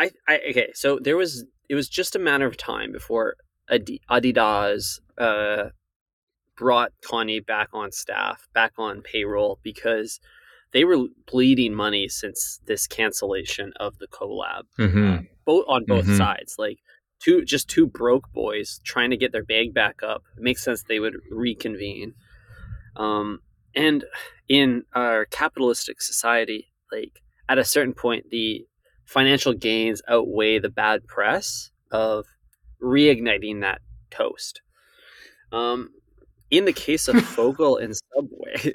I, 0.00 0.10
I 0.26 0.40
okay. 0.50 0.70
So 0.74 0.98
there 0.98 1.16
was 1.16 1.44
it 1.68 1.74
was 1.74 1.88
just 1.88 2.16
a 2.16 2.18
matter 2.18 2.46
of 2.46 2.56
time 2.56 2.90
before 2.92 3.36
Adidas 3.70 4.98
uh, 5.18 5.70
brought 6.56 6.92
Kanye 7.04 7.44
back 7.44 7.68
on 7.72 7.92
staff, 7.92 8.48
back 8.54 8.72
on 8.78 9.02
payroll 9.02 9.58
because 9.62 10.20
they 10.72 10.84
were 10.84 11.06
bleeding 11.30 11.74
money 11.74 12.08
since 12.08 12.60
this 12.66 12.86
cancellation 12.86 13.72
of 13.78 13.98
the 13.98 14.08
collab. 14.08 14.62
hmm 14.76 15.16
both 15.46 15.64
on 15.68 15.84
both 15.86 16.06
Mhm. 16.06 16.16
sides. 16.16 16.56
Like 16.58 16.78
two 17.18 17.44
just 17.44 17.68
two 17.68 17.86
broke 17.86 18.30
boys 18.32 18.80
trying 18.84 19.10
to 19.10 19.16
get 19.16 19.32
their 19.32 19.44
bag 19.44 19.72
back 19.74 20.02
up. 20.02 20.22
It 20.36 20.42
makes 20.42 20.62
sense 20.62 20.82
they 20.82 21.00
would 21.00 21.16
reconvene. 21.30 22.14
Um, 22.96 23.40
and 23.74 24.04
in 24.48 24.84
our 24.94 25.24
capitalistic 25.26 26.02
society, 26.02 26.72
like 26.92 27.22
at 27.48 27.58
a 27.58 27.64
certain 27.64 27.94
point, 27.94 28.30
the 28.30 28.66
financial 29.10 29.52
gains 29.52 30.00
outweigh 30.06 30.60
the 30.60 30.68
bad 30.68 31.04
press 31.04 31.72
of 31.90 32.26
reigniting 32.80 33.60
that 33.60 33.80
toast. 34.08 34.62
Um, 35.50 35.90
in 36.48 36.64
the 36.64 36.72
case 36.72 37.08
of 37.08 37.20
Fogle 37.36 37.76
and 37.76 37.96
Subway, 38.14 38.74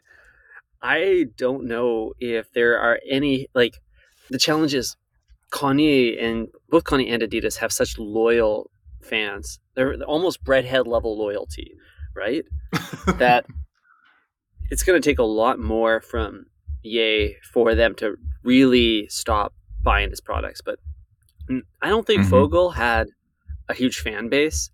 I 0.82 1.28
don't 1.38 1.66
know 1.66 2.12
if 2.20 2.52
there 2.52 2.78
are 2.78 3.00
any 3.10 3.48
like 3.56 3.78
the 4.30 4.38
challenge 4.38 4.74
is 4.74 4.98
Kanye 5.54 6.22
and 6.22 6.50
both 6.70 6.84
Kanye 6.84 7.14
and 7.14 7.24
Adidas 7.24 7.56
have 7.60 7.72
such 7.72 7.98
loyal 7.98 8.70
fans. 9.02 9.60
They're 9.76 9.96
almost 10.04 10.44
breadhead 10.44 10.86
level 10.86 11.18
loyalty, 11.18 11.76
right? 12.14 12.44
That 13.20 13.46
it's 14.70 14.84
going 14.84 15.02
to 15.02 15.10
take 15.10 15.20
a 15.20 15.24
lot 15.24 15.60
more 15.60 16.02
from 16.02 16.48
Ye 16.84 17.38
for 17.54 17.74
them 17.74 17.96
to 17.96 18.18
really 18.44 19.08
stop 19.10 19.54
buying 19.86 20.10
his 20.10 20.20
products. 20.22 20.62
But 20.66 20.80
I 21.82 21.90
don't 21.90 22.06
think 22.06 22.24
Mhm. 22.24 22.30
Fogle 22.30 22.72
had 22.72 23.08
a 23.70 23.74
huge 23.74 24.00
fan 24.00 24.30
base, 24.30 24.70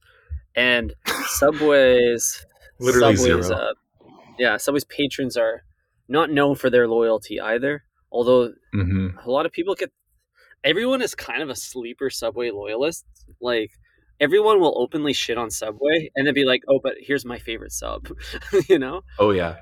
and 0.56 0.94
Subway's 1.40 2.46
Literally 2.80 3.16
Subway's, 3.16 3.48
zero. 3.48 3.58
Uh, 3.58 3.74
yeah, 4.40 4.58
Subway's 4.58 4.86
patrons 4.86 5.38
are 5.38 5.64
not 6.10 6.32
known 6.32 6.56
for 6.56 6.70
their 6.70 6.88
loyalty 6.88 7.40
either. 7.40 7.84
Although 8.12 8.54
hmm 8.74 9.10
a 9.26 9.30
lot 9.30 9.46
of 9.46 9.52
people 9.52 9.76
get 9.76 9.92
everyone 10.64 11.02
is 11.02 11.16
kind 11.16 11.42
of 11.44 11.50
a 11.50 11.56
sleeper 11.56 12.10
subway 12.10 12.52
loyalist 12.52 13.06
like 13.42 13.72
everyone 14.20 14.60
will 14.60 14.76
openly 14.80 15.14
shit 15.14 15.38
on 15.38 15.50
subway 15.52 16.10
and 16.16 16.28
then 16.28 16.34
be 16.34 16.46
like 16.46 16.62
oh 16.70 16.80
but 16.84 16.96
here's 17.00 17.26
my 17.26 17.40
favorite 17.40 17.72
sub 17.72 18.08
you 18.70 18.80
know 18.80 19.02
Oh 19.20 19.32
yeah, 19.32 19.58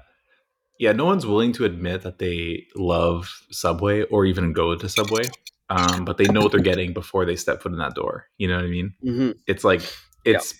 yeah. 0.79 0.91
No 0.93 1.05
one's 1.05 1.25
willing 1.27 1.51
to 1.53 1.65
admit 1.65 2.01
that 2.01 2.17
they 2.17 2.65
love 2.75 3.29
Subway 3.51 4.03
or 4.03 4.25
even 4.25 4.53
go 4.53 4.75
to 4.75 4.89
Subway, 4.89 5.23
um, 5.69 6.05
but 6.05 6.17
they 6.17 6.25
know 6.25 6.41
what 6.41 6.51
they're 6.51 6.61
getting 6.61 6.93
before 6.93 7.25
they 7.25 7.35
step 7.35 7.61
foot 7.61 7.71
in 7.73 7.77
that 7.77 7.93
door. 7.95 8.25
You 8.37 8.47
know 8.47 8.55
what 8.55 8.65
I 8.65 8.69
mean? 8.69 8.93
mm-hmm. 9.05 9.31
It's 9.45 9.63
like 9.63 9.81
it's 10.25 10.55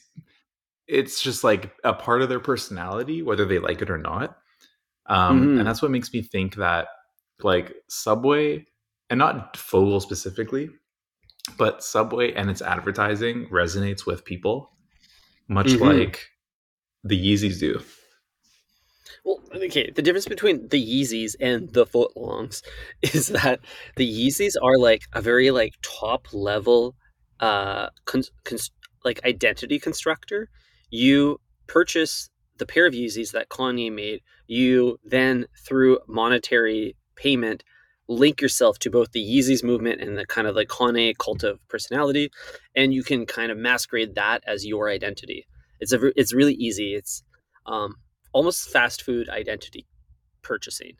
it's 0.87 1.21
just 1.21 1.43
like 1.43 1.71
a 1.83 1.93
part 1.93 2.21
of 2.21 2.29
their 2.29 2.39
personality, 2.39 3.21
whether 3.21 3.45
they 3.45 3.59
like 3.59 3.81
it 3.81 3.89
or 3.89 3.97
not. 3.97 4.37
Um, 5.05 5.41
Mhm. 5.41 5.59
And 5.59 5.67
that's 5.67 5.81
what 5.81 5.91
makes 5.91 6.11
me 6.13 6.21
think 6.21 6.55
that 6.55 6.87
like 7.41 7.73
Subway, 7.87 8.65
and 9.09 9.17
not 9.17 9.55
Fogle 9.57 9.99
specifically, 10.01 10.69
but 11.57 11.83
Subway 11.83 12.33
and 12.33 12.49
its 12.49 12.61
advertising 12.61 13.47
resonates 13.49 14.05
with 14.05 14.25
people, 14.25 14.71
much 15.47 15.67
Mhm. 15.67 15.99
like 15.99 16.29
the 17.03 17.17
Yeezys 17.17 17.59
do. 17.59 17.81
Well 19.23 19.41
okay 19.55 19.91
the 19.95 20.01
difference 20.01 20.27
between 20.27 20.67
the 20.69 20.83
yeezys 20.83 21.35
and 21.39 21.73
the 21.73 21.85
footlongs 21.85 22.61
is 23.01 23.27
that 23.27 23.59
the 23.95 24.27
yeezys 24.27 24.55
are 24.61 24.77
like 24.77 25.03
a 25.13 25.21
very 25.21 25.51
like 25.51 25.73
top 25.81 26.27
level 26.33 26.95
uh 27.39 27.87
like 29.03 29.23
identity 29.25 29.79
constructor. 29.79 30.49
You 30.89 31.39
purchase 31.67 32.29
the 32.57 32.65
pair 32.65 32.85
of 32.85 32.93
yeezys 32.93 33.31
that 33.31 33.49
kanye 33.49 33.91
made. 33.91 34.21
You 34.47 34.99
then 35.03 35.45
through 35.65 35.99
monetary 36.07 36.95
payment 37.15 37.63
link 38.07 38.41
yourself 38.41 38.79
to 38.79 38.89
both 38.89 39.11
the 39.11 39.23
yeezys 39.23 39.63
movement 39.63 40.01
and 40.01 40.17
the 40.17 40.25
kind 40.25 40.47
of 40.47 40.55
like 40.55 40.67
kanye 40.67 41.15
cult 41.17 41.43
of 41.43 41.59
personality 41.67 42.31
and 42.75 42.91
you 42.91 43.03
can 43.03 43.27
kind 43.27 43.51
of 43.51 43.57
masquerade 43.57 44.15
that 44.15 44.43
as 44.47 44.65
your 44.65 44.89
identity. 44.89 45.45
It's 45.79 45.93
a 45.93 46.11
it's 46.19 46.33
really 46.33 46.55
easy. 46.55 46.95
It's 46.95 47.23
um 47.65 47.95
almost 48.33 48.69
fast 48.69 49.01
food 49.03 49.29
identity 49.29 49.85
purchasing 50.41 50.93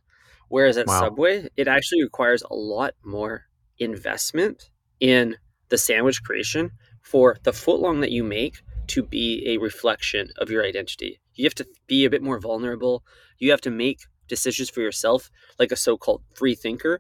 whereas 0.50 0.78
at 0.78 0.88
Wow. 0.88 1.00
subway 1.02 1.48
it 1.58 1.68
actually 1.68 2.04
requires 2.04 2.44
a 2.50 2.56
lot 2.56 2.94
more 3.04 3.46
investment 3.80 4.70
in 5.00 5.36
the 5.70 5.78
sandwich 5.78 6.24
creation 6.24 6.72
for 7.02 7.38
the 7.44 7.52
footlong 7.52 8.02
that 8.02 8.12
you 8.12 8.24
make 8.24 8.62
to 8.88 9.04
be 9.04 9.44
a 9.48 9.58
reflection 9.58 10.30
of 10.38 10.50
your 10.50 10.64
identity. 10.66 11.20
You 11.36 11.46
have 11.46 11.56
to 11.56 11.68
be 11.88 12.06
a 12.06 12.10
bit 12.10 12.24
more 12.24 12.40
vulnerable. 12.40 13.04
You 13.38 13.52
have 13.52 13.62
to 13.62 13.70
make 13.72 14.00
decisions 14.28 14.70
for 14.70 14.82
yourself, 14.82 15.30
like 15.60 15.72
a 15.72 15.76
so-called 15.76 16.24
free 16.36 16.56
thinker. 16.56 17.00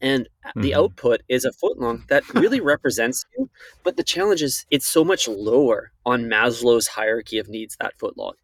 And 0.00 0.28
the 0.60 0.74
Mhm. 0.74 0.78
output 0.78 1.22
is 1.28 1.44
a 1.44 1.52
footlong 1.52 2.06
that 2.08 2.28
really 2.34 2.60
represents 2.74 3.24
you. 3.36 3.50
But 3.84 3.96
the 3.96 4.04
challenge 4.04 4.42
is 4.42 4.66
it's 4.70 4.86
so 4.86 5.04
much 5.04 5.26
lower 5.28 5.92
on 6.04 6.24
Maslow's 6.24 6.88
hierarchy 6.88 7.38
of 7.38 7.48
needs, 7.48 7.76
that 7.80 7.96
footlong. 7.98 8.34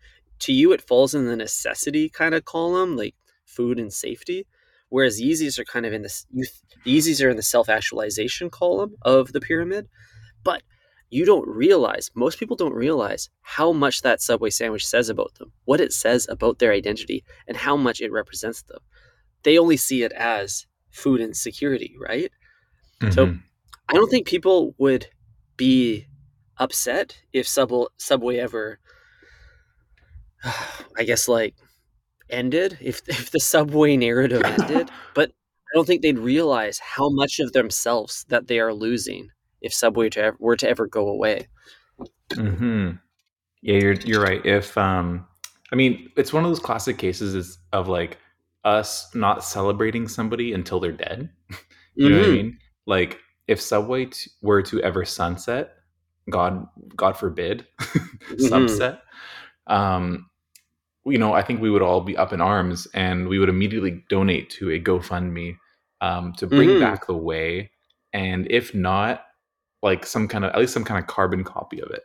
To 0.40 0.53
you, 0.53 0.73
it 0.73 0.83
falls 0.83 1.14
in 1.14 1.27
the 1.27 1.37
necessity 1.37 2.09
kind 2.09 2.35
of 2.35 2.44
column, 2.44 2.97
like 2.97 3.14
food 3.44 3.79
and 3.79 3.92
safety. 3.92 4.47
Whereas 4.90 5.20
Yeezys 5.20 5.59
are 5.59 5.64
kind 5.64 5.87
of 5.87 5.92
in 5.92 6.03
this, 6.03 6.27
you, 6.33 6.44
the 6.85 6.97
Yeezys 6.97 7.25
are 7.25 7.31
in 7.31 7.37
the 7.37 7.42
self-actualization 7.42 8.51
column 8.51 8.94
of 9.03 9.33
the 9.33 9.40
pyramid. 9.40 9.88
But 10.44 10.62
you 11.11 11.25
don't 11.25 11.49
realize, 11.49 12.11
most 12.14 12.38
people 12.38 12.57
don't 12.57 12.75
realize 12.75 13.29
how 13.42 13.73
much 13.73 14.03
that 14.03 14.20
Subway 14.20 14.51
sandwich 14.51 14.87
says 14.87 15.09
about 15.09 15.35
them, 15.37 15.53
what 15.64 15.81
it 15.81 15.92
says 15.92 16.27
about 16.29 16.59
their 16.59 16.73
identity, 16.73 17.25
and 17.49 17.57
how 17.57 17.77
much 17.77 18.01
it 18.01 18.12
represents 18.12 18.62
them. 18.62 18.79
They 19.42 19.59
only 19.59 19.77
see 19.77 20.03
it 20.03 20.12
as 20.12 20.66
food 20.90 21.20
and 21.20 21.37
security, 21.37 21.94
right? 22.01 22.31
So- 23.12 23.27
Mhm. 23.27 23.42
I 23.88 23.94
don't 23.94 24.11
think 24.11 24.27
people 24.27 24.75
would 24.79 25.07
be 25.57 26.07
upset 26.59 27.16
if 27.33 27.47
Subway 27.47 28.37
ever, 28.38 28.79
I 30.98 31.04
guess, 31.04 31.28
like 31.28 31.54
ended, 32.30 32.78
if, 32.80 33.02
if 33.09 33.30
the 33.30 33.40
Subway 33.40 33.96
narrative 33.96 34.48
ended. 34.48 34.90
But 35.14 35.30
I 35.30 35.70
don't 35.76 35.87
think 35.87 36.02
they'd 36.02 36.18
realize 36.18 36.78
how 36.78 37.11
much 37.11 37.40
of 37.40 37.52
themselves 37.52 38.24
that 38.28 38.48
they 38.48 38.61
are 38.61 38.74
losing 38.74 39.30
if 39.62 39.74
Subway 39.74 40.11
to 40.11 40.20
ever, 40.22 40.37
were 40.40 40.57
to 40.57 40.68
ever 40.68 40.87
go 40.87 41.09
away. 41.09 41.48
hmm 42.37 42.90
Yeah, 43.62 43.76
you're 43.78 43.94
you're 44.04 44.20
right. 44.22 44.44
If 44.46 44.76
um, 44.78 45.26
I 45.72 45.76
mean, 45.76 46.11
it's 46.16 46.33
one 46.33 46.44
of 46.44 46.50
those 46.50 46.61
classic 46.61 46.98
cases 46.98 47.35
is 47.35 47.59
of 47.72 47.88
like 47.88 48.18
us 48.64 49.14
not 49.14 49.44
celebrating 49.44 50.09
somebody 50.09 50.52
until 50.52 50.80
they're 50.80 50.92
dead. 50.92 51.30
You 52.02 52.11
know 52.12 52.18
what 52.18 52.26
I 52.26 52.28
Mhm. 52.28 52.35
mean? 52.37 52.59
Like 52.87 53.20
if 53.48 53.61
Subway 53.61 54.07
t- 54.07 54.30
were 54.42 54.62
to 54.64 54.80
ever 54.83 55.04
sunset, 55.04 55.74
God 56.30 56.66
God 56.96 57.16
forbid, 57.16 57.66
Mhm. 58.40 58.50
subset, 58.50 59.00
um, 59.68 60.26
you 61.06 61.18
know, 61.18 61.32
I 61.34 61.42
think 61.42 61.60
we 61.60 61.70
would 61.70 61.82
all 61.82 62.00
be 62.00 62.16
up 62.16 62.32
in 62.32 62.40
arms 62.40 62.86
and 62.94 63.28
we 63.28 63.38
would 63.38 63.48
immediately 63.50 64.02
donate 64.08 64.48
to 64.50 64.70
a 64.70 64.80
GoFundMe 64.80 65.56
um, 66.00 66.32
to 66.34 66.46
bring 66.46 66.70
Mhm. 66.70 66.80
back 66.80 67.06
the 67.06 67.16
way, 67.16 67.70
and 68.12 68.46
if 68.50 68.74
not, 68.74 69.24
like 69.82 70.06
some 70.06 70.26
kind 70.28 70.44
of 70.44 70.52
at 70.52 70.58
least 70.58 70.72
some 70.72 70.84
kind 70.84 70.98
of 70.98 71.06
carbon 71.06 71.44
copy 71.44 71.80
of 71.80 71.90
it, 71.90 72.02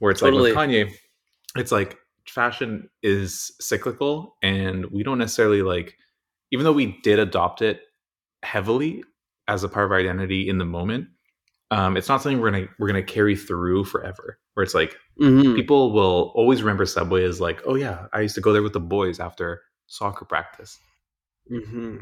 where 0.00 0.10
it's 0.10 0.22
like 0.22 0.32
with 0.32 0.54
Kanye, 0.54 0.92
it's 1.56 1.70
like 1.70 1.98
fashion 2.26 2.90
is 3.02 3.52
cyclical, 3.60 4.36
and 4.42 4.86
we 4.86 5.02
don't 5.04 5.18
necessarily 5.18 5.62
like, 5.62 5.96
even 6.50 6.64
though 6.64 6.72
we 6.72 6.98
did 7.02 7.18
adopt 7.20 7.62
it 7.62 7.82
heavily 8.42 9.04
as 9.46 9.62
a 9.62 9.68
part 9.68 9.84
of 9.84 9.92
our 9.92 9.98
identity 9.98 10.48
in 10.48 10.58
the 10.58 10.64
moment. 10.64 11.06
Um, 11.70 11.96
it's 11.96 12.08
not 12.08 12.22
something 12.22 12.40
we're 12.40 12.50
gonna 12.50 12.66
we're 12.80 12.88
gonna 12.88 13.02
carry 13.04 13.36
through 13.36 13.84
forever. 13.84 14.39
Where 14.54 14.64
it's 14.64 14.74
like 14.74 14.96
Mhm. 15.18 15.54
people 15.56 15.92
will 15.92 16.32
always 16.34 16.62
remember 16.62 16.86
Subway 16.86 17.24
as 17.24 17.40
like, 17.40 17.60
oh 17.66 17.74
yeah, 17.76 18.06
I 18.12 18.20
used 18.20 18.34
to 18.36 18.40
go 18.40 18.52
there 18.52 18.62
with 18.62 18.72
the 18.72 18.80
boys 18.80 19.20
after 19.20 19.62
soccer 19.86 20.24
practice. 20.24 20.78
hmm 21.48 21.98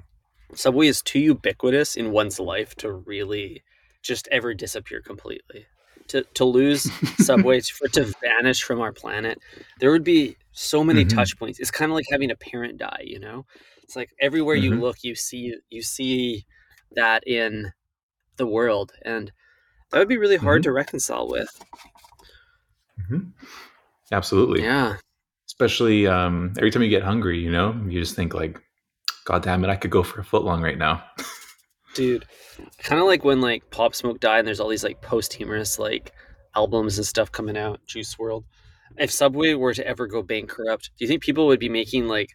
Subway 0.55 0.89
is 0.89 1.03
too 1.03 1.21
ubiquitous 1.21 1.97
in 1.97 2.13
one's 2.13 2.41
life 2.41 2.75
to 2.77 2.93
really 2.93 3.65
just 4.03 4.29
ever 4.33 4.55
disappear 4.55 5.03
completely. 5.03 5.67
To 6.09 6.25
to 6.35 6.45
lose 6.47 6.93
Subway 7.17 7.61
for 7.63 7.87
it 7.87 7.93
to 7.95 8.13
vanish 8.23 8.63
from 8.63 8.81
our 8.81 8.93
planet, 8.93 9.41
there 9.81 9.91
would 9.93 10.05
be 10.05 10.37
so 10.53 10.85
many 10.85 11.05
Mhm. 11.05 11.09
touch 11.17 11.39
points. 11.39 11.61
It's 11.61 11.71
kind 11.71 11.91
of 11.93 11.97
like 11.97 12.07
having 12.11 12.31
a 12.31 12.37
parent 12.37 12.79
die. 12.79 13.03
You 13.05 13.21
know, 13.21 13.47
it's 13.83 13.97
like 13.97 14.11
everywhere 14.21 14.57
you 14.57 14.73
Mhm. 14.73 14.81
look, 14.81 14.99
you 15.05 15.15
see 15.15 15.57
you 15.71 15.83
see 15.83 16.47
that 16.97 17.27
in 17.29 17.73
the 18.37 18.47
world, 18.47 18.93
and 19.05 19.33
that 19.91 19.99
would 20.01 20.09
be 20.09 20.19
really 20.19 20.37
hard 20.39 20.63
Mhm. 20.63 20.65
to 20.65 20.73
reconcile 20.73 21.29
with. 21.29 21.49
Mhm. 23.11 23.33
Absolutely. 24.13 24.63
Yeah, 24.63 24.97
Especially 25.47 26.07
um, 26.07 26.53
every 26.57 26.71
time 26.71 26.83
you 26.83 26.89
get 26.89 27.03
hungry, 27.03 27.39
you 27.39 27.51
know, 27.51 27.73
you 27.89 28.01
just 28.01 28.15
think 28.15 28.35
like, 28.35 28.61
God 29.25 29.43
damn 29.43 29.65
it, 29.65 29.71
I 29.71 29.77
could 29.77 29.91
go 29.91 30.03
for 30.03 30.21
a 30.21 30.25
foot 30.25 30.45
long 30.45 30.63
right 30.63 30.79
now. 30.79 31.03
dude. 31.95 32.25
Kind 32.79 33.01
of 33.01 33.07
like 33.07 33.25
when 33.25 33.41
like 33.41 33.71
Pop 33.71 33.95
Smoke 33.95 34.21
died, 34.21 34.41
and 34.41 34.49
there's 34.49 34.61
all 34.61 34.69
these 34.69 34.85
like 34.85 35.01
posthumous 35.03 35.79
like 35.79 36.13
albums 36.57 36.99
and 36.99 37.07
stuff 37.07 37.31
coming 37.33 37.57
out. 37.57 37.81
Juice 37.87 38.15
WRLD. 38.17 38.45
If 38.97 39.11
Subway 39.11 39.55
were 39.55 39.75
to 39.75 39.87
ever 39.87 40.07
go 40.07 40.23
bankrupt, 40.23 40.91
do 40.99 41.05
you 41.05 41.09
think 41.09 41.23
people 41.23 41.47
would 41.47 41.61
be 41.61 41.69
making 41.69 42.09
like 42.09 42.31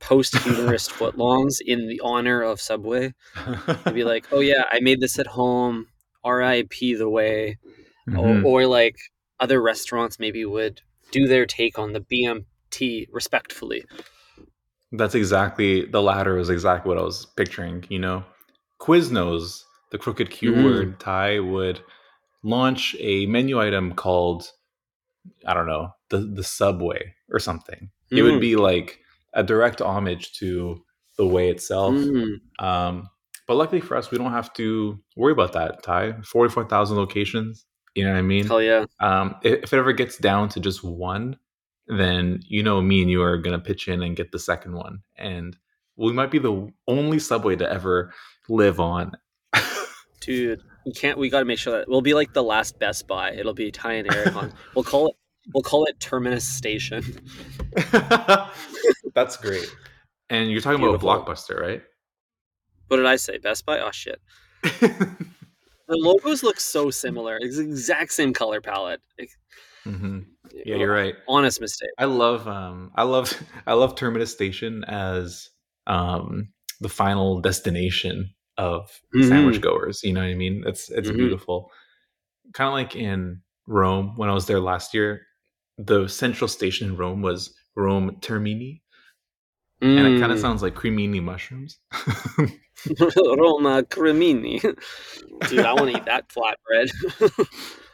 posthumous 0.00 0.88
footlongs 0.98 1.56
in 1.64 1.88
the 1.88 2.00
honor 2.02 2.42
of 2.42 2.60
Subway? 2.60 3.12
They'd 3.84 3.94
be 3.94 4.04
like, 4.04 4.26
"Oh 4.32 4.40
yeah, 4.40 4.64
I 4.70 4.80
made 4.80 5.00
this 5.00 5.18
at 5.18 5.26
home. 5.26 5.86
R.I.P. 6.24 6.94
the 6.94 7.08
way." 7.08 7.58
Mhm. 8.08 8.44
Or, 8.44 8.62
or 8.62 8.66
like 8.66 8.96
other 9.40 9.60
restaurants 9.60 10.18
maybe 10.18 10.44
would 10.44 10.82
do 11.10 11.26
their 11.26 11.46
take 11.46 11.78
on 11.78 11.92
the 11.92 12.00
BMT 12.00 13.08
respectfully. 13.10 13.84
That's 14.92 15.14
exactly 15.14 15.86
the 15.86 16.02
latter 16.02 16.38
is 16.38 16.50
exactly 16.50 16.88
what 16.88 16.98
I 16.98 17.02
was 17.02 17.26
picturing. 17.36 17.84
You 17.88 18.00
know, 18.00 18.24
Quiznos, 18.80 19.62
the 19.92 19.98
crooked 19.98 20.30
Q 20.30 20.52
Mhm. 20.52 20.64
word 20.64 21.00
Ty 21.00 21.40
would 21.40 21.80
launch 22.42 22.96
a 22.98 23.26
menu 23.26 23.60
item 23.60 23.94
called 23.94 24.50
I 25.46 25.52
don't 25.54 25.66
know 25.66 25.90
the 26.08 26.18
the 26.18 26.42
Subway 26.42 27.14
or 27.30 27.38
something. 27.38 27.90
It 28.10 28.22
would 28.22 28.34
Mm. 28.34 28.40
be 28.40 28.56
like 28.56 28.98
a 29.34 29.42
direct 29.44 29.80
homage 29.80 30.32
to 30.38 30.82
the 31.18 31.26
way 31.26 31.50
itself. 31.50 31.94
Mm. 31.94 32.40
Um, 32.58 33.08
but 33.46 33.54
luckily 33.56 33.80
for 33.80 33.96
us, 33.96 34.10
we 34.10 34.18
don't 34.18 34.32
have 34.32 34.52
to 34.54 34.98
worry 35.16 35.32
about 35.32 35.52
that. 35.52 35.82
Ty 35.82 36.20
forty 36.22 36.52
four 36.52 36.64
thousand 36.64 36.96
locations. 36.96 37.66
You 37.94 38.04
know 38.04 38.12
what 38.12 38.18
I 38.18 38.22
mean? 38.22 38.46
Hell 38.46 38.62
yeah. 38.62 38.84
Um, 39.00 39.36
if, 39.42 39.64
if 39.64 39.72
it 39.72 39.78
ever 39.78 39.92
gets 39.92 40.16
down 40.18 40.48
to 40.50 40.60
just 40.60 40.84
one, 40.84 41.36
then 41.86 42.40
you 42.46 42.62
know 42.62 42.80
me 42.80 43.02
and 43.02 43.10
you 43.10 43.22
are 43.22 43.36
gonna 43.36 43.58
pitch 43.58 43.88
in 43.88 44.02
and 44.02 44.16
get 44.16 44.30
the 44.32 44.38
second 44.38 44.74
one, 44.74 45.02
and 45.16 45.56
we 45.96 46.12
might 46.12 46.30
be 46.30 46.38
the 46.38 46.72
only 46.86 47.18
subway 47.18 47.56
to 47.56 47.70
ever 47.70 48.12
live 48.48 48.80
on. 48.80 49.12
Dude, 50.20 50.62
we 50.84 50.92
can't. 50.92 51.18
We 51.18 51.30
got 51.30 51.40
to 51.40 51.44
make 51.44 51.58
sure 51.58 51.78
that 51.78 51.88
we'll 51.88 52.02
be 52.02 52.14
like 52.14 52.32
the 52.32 52.42
last 52.42 52.78
Best 52.78 53.08
Buy. 53.08 53.32
It'll 53.32 53.54
be 53.54 53.70
Ty 53.70 53.94
and 53.94 54.14
Eric 54.14 54.36
on. 54.36 54.52
We'll 54.74 54.84
call 54.84 55.08
it. 55.08 55.14
We'll 55.54 55.62
call 55.62 55.86
it 55.86 55.98
Terminus 55.98 56.46
Station. 56.46 57.02
That's 59.14 59.36
great. 59.38 59.74
And 60.28 60.50
you're 60.50 60.60
talking 60.60 60.80
Beautiful. 60.80 61.10
about 61.10 61.28
a 61.28 61.32
Blockbuster, 61.32 61.58
right? 61.60 61.82
What 62.88 62.98
did 62.98 63.06
I 63.06 63.16
say? 63.16 63.38
Best 63.38 63.64
Buy? 63.66 63.80
Oh 63.80 63.90
shit. 63.90 64.20
The 65.90 65.96
logos 65.96 66.44
look 66.44 66.60
so 66.60 66.90
similar. 66.90 67.36
It's 67.40 67.56
the 67.56 67.64
exact 67.64 68.12
same 68.12 68.32
color 68.32 68.60
palette. 68.60 69.00
Like, 69.18 69.30
hmm 69.84 70.20
Yeah, 70.64 70.76
you're 70.76 70.92
right. 70.92 71.16
Honest 71.28 71.60
mistake. 71.60 71.90
I 71.98 72.04
love 72.04 72.46
um 72.46 72.92
I 72.94 73.02
love 73.02 73.32
I 73.66 73.72
love 73.74 73.96
Terminus 73.96 74.32
Station 74.32 74.84
as 74.84 75.48
um 75.88 76.48
the 76.80 76.88
final 76.88 77.40
destination 77.40 78.30
of 78.56 78.88
sandwich 79.22 79.60
goers. 79.60 80.02
You 80.04 80.12
know 80.12 80.20
what 80.20 80.30
I 80.30 80.34
mean? 80.34 80.62
It's 80.64 80.90
it's 80.90 81.10
Mhm. 81.10 81.16
beautiful. 81.18 81.70
Kind 82.54 82.68
of 82.68 82.74
like 82.74 82.94
in 82.96 83.42
Rome 83.66 84.14
when 84.16 84.30
I 84.30 84.32
was 84.34 84.46
there 84.46 84.60
last 84.60 84.94
year, 84.94 85.22
the 85.78 86.06
central 86.08 86.48
station 86.48 86.90
in 86.90 86.96
Rome 86.96 87.20
was 87.22 87.52
Rome 87.76 88.16
Termini, 88.20 88.82
and 89.80 90.06
it 90.06 90.20
kind 90.20 90.30
of 90.32 90.38
Mm. 90.38 90.42
sounds 90.42 90.62
like 90.62 90.74
cremini 90.74 91.20
mushrooms. 91.20 91.78
Roma 93.00 93.82
Cremini. 93.84 94.60
Dude, 95.48 95.60
I 95.66 95.72
want 95.74 95.90
to 95.92 95.96
eat 95.98 96.04
that 96.06 96.28
flatbread. 96.28 96.90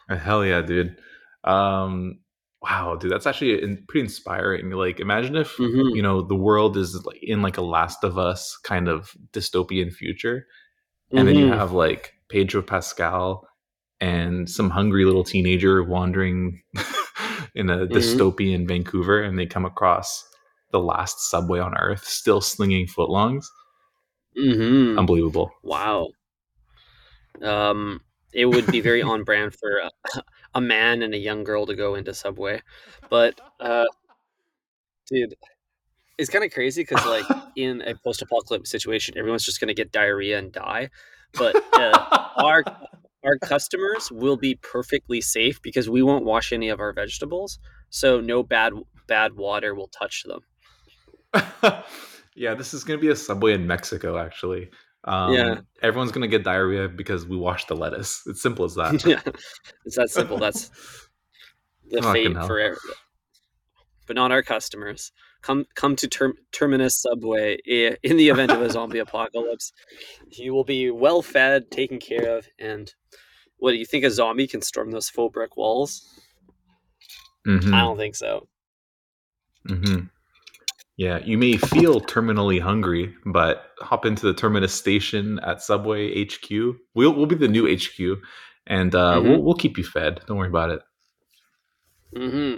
Hell 0.18 0.44
yeah, 0.44 0.60
dude. 0.62 0.96
Um 1.44 2.20
wow, 2.62 2.96
dude, 2.96 3.12
that's 3.12 3.26
actually 3.26 3.62
in- 3.62 3.84
pretty 3.88 4.04
inspiring. 4.04 4.70
Like 4.70 5.00
imagine 5.00 5.36
if 5.36 5.56
Mhm. 5.56 5.94
you 5.94 6.02
know 6.02 6.22
the 6.22 6.34
world 6.34 6.76
is 6.76 7.00
like 7.04 7.18
in 7.22 7.42
like 7.42 7.56
a 7.56 7.62
last 7.62 8.04
of 8.04 8.18
us 8.18 8.56
kind 8.64 8.88
of 8.88 9.10
dystopian 9.32 9.92
future 9.92 10.46
and 11.12 11.26
then 11.28 11.36
you 11.36 11.46
Mhm. 11.46 11.56
have 11.56 11.72
like 11.72 12.14
pedro 12.28 12.62
pascal 12.62 13.46
and 14.00 14.48
some 14.50 14.70
hungry 14.70 15.04
little 15.04 15.24
teenager 15.24 15.82
wandering 15.84 16.60
in 17.54 17.70
a 17.70 17.78
Mhm. 17.86 17.92
dystopian 17.92 18.66
vancouver 18.68 19.22
and 19.22 19.38
they 19.38 19.46
come 19.46 19.64
across 19.64 20.24
the 20.72 20.80
last 20.80 21.30
subway 21.30 21.60
on 21.60 21.76
earth 21.76 22.04
still 22.04 22.40
slinging 22.40 22.86
footlongs 22.86 23.46
Mhm. 24.36 24.98
unbelievable 24.98 25.50
Wow. 25.64 26.10
Um, 27.42 28.00
it 28.32 28.46
would 28.46 28.66
be 28.66 28.80
very 28.80 29.02
on 29.02 29.24
brand 29.24 29.54
for 29.54 29.78
a, 29.78 29.90
a 30.54 30.60
man 30.60 31.02
and 31.02 31.14
a 31.14 31.18
young 31.18 31.44
girl 31.44 31.66
to 31.66 31.74
go 31.74 31.94
into 31.94 32.14
Subway, 32.14 32.62
but 33.10 33.40
uh, 33.60 33.84
dude, 35.08 35.34
it's 36.18 36.30
kind 36.30 36.44
of 36.44 36.52
crazy 36.52 36.82
because 36.82 37.04
like 37.06 37.24
in 37.56 37.82
a 37.82 37.94
post-apocalyptic 38.04 38.66
situation, 38.66 39.16
everyone's 39.18 39.44
just 39.44 39.60
gonna 39.60 39.74
get 39.74 39.92
diarrhea 39.92 40.38
and 40.38 40.52
die, 40.52 40.90
but 41.34 41.56
uh, 41.74 41.98
our 42.38 42.64
our 43.24 43.38
customers 43.38 44.10
will 44.12 44.36
be 44.36 44.56
perfectly 44.56 45.20
safe 45.20 45.60
because 45.62 45.90
we 45.90 46.02
won't 46.02 46.24
wash 46.24 46.52
any 46.52 46.68
of 46.68 46.80
our 46.80 46.92
vegetables, 46.92 47.58
so 47.90 48.20
no 48.20 48.42
bad 48.42 48.74
bad 49.08 49.36
water 49.36 49.74
will 49.74 49.88
touch 49.88 50.24
them. 50.24 50.40
Yeah 52.36 52.54
this 52.54 52.72
is 52.74 52.84
gonna 52.84 53.00
be 53.00 53.08
a 53.08 53.16
subway 53.16 53.54
in 53.54 53.66
mexico 53.66 54.16
actually 54.18 54.70
um, 55.04 55.32
Yeah. 55.34 55.60
everyone's 55.82 56.12
gonna 56.12 56.26
get 56.28 56.44
diarrhea 56.44 56.88
because 56.88 57.26
we 57.26 57.36
washed 57.36 57.68
the 57.68 57.76
lettuce 57.76 58.22
it's 58.26 58.42
simple 58.42 58.64
as 58.64 58.74
that 58.74 59.04
yeah, 59.04 59.20
it's 59.84 59.96
that 59.96 60.10
simple. 60.10 60.38
That's 60.38 60.68
the 61.90 62.02
fate 62.02 62.32
for 62.34 62.58
everyone. 62.58 62.96
but 64.06 64.16
not 64.16 64.32
our 64.32 64.42
customers. 64.42 65.12
Come 65.42 65.66
come 65.76 65.94
to 65.96 66.08
term, 66.08 66.34
Terminus 66.50 67.00
Subway 67.00 67.58
in 67.64 68.16
the 68.16 68.28
event 68.30 68.50
of 68.50 68.60
a 68.60 68.70
zombie 68.76 68.98
apocalypse. 68.98 69.72
You 70.30 70.52
will 70.54 70.64
be 70.64 70.90
well 70.90 71.22
fed, 71.22 71.70
taken 71.70 71.98
care 72.00 72.36
of, 72.36 72.46
and 72.58 72.92
what 73.58 73.70
do 73.70 73.76
you 73.76 73.86
think 73.86 74.04
a 74.04 74.10
zombie 74.10 74.48
can 74.48 74.60
storm 74.62 74.90
those 74.90 75.08
faux 75.08 75.32
brick 75.32 75.56
walls? 75.56 76.02
Mhm. 77.46 77.72
I 77.72 77.80
don't 77.82 77.96
think 77.96 78.16
so. 78.16 78.48
hmm 79.68 80.06
Yeah, 80.96 81.18
you 81.18 81.36
may 81.36 81.58
feel 81.58 82.00
terminally 82.00 82.60
hungry, 82.60 83.14
but 83.26 83.72
hop 83.80 84.06
into 84.06 84.24
the 84.24 84.32
terminus 84.32 84.72
station 84.72 85.38
at 85.40 85.60
Subway 85.62 86.10
HQ. 86.24 86.50
We'll 86.94 87.12
we'll 87.14 87.26
be 87.26 87.34
the 87.34 87.48
new 87.48 87.66
HQ, 87.66 88.22
and 88.66 88.94
uh, 88.94 89.20
Mhm. 89.20 89.24
we'll 89.24 89.42
we'll 89.42 89.54
keep 89.54 89.76
you 89.76 89.84
fed. 89.84 90.20
Don't 90.26 90.38
worry 90.38 90.48
about 90.48 90.70
it. 90.70 90.80
hmm 92.14 92.56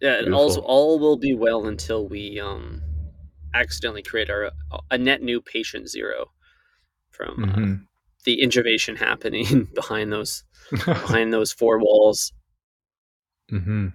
Yeah, 0.00 0.18
and 0.18 0.34
all 0.34 0.58
all 0.60 0.98
will 0.98 1.16
be 1.16 1.34
well 1.34 1.66
until 1.66 2.06
we 2.08 2.38
um 2.40 2.82
accidentally 3.54 4.02
create 4.02 4.28
our 4.30 4.50
a 4.90 4.98
net 4.98 5.22
new 5.22 5.40
patient 5.40 5.88
zero 5.88 6.32
from 7.10 7.44
uh, 7.44 7.46
Mhm. 7.46 7.86
the 8.24 8.40
intubation 8.42 8.96
happening 8.98 9.68
behind 9.74 10.12
those 10.12 10.44
behind 10.86 11.32
those 11.32 11.52
four 11.52 11.78
walls. 11.78 12.32
hmm 13.50 13.86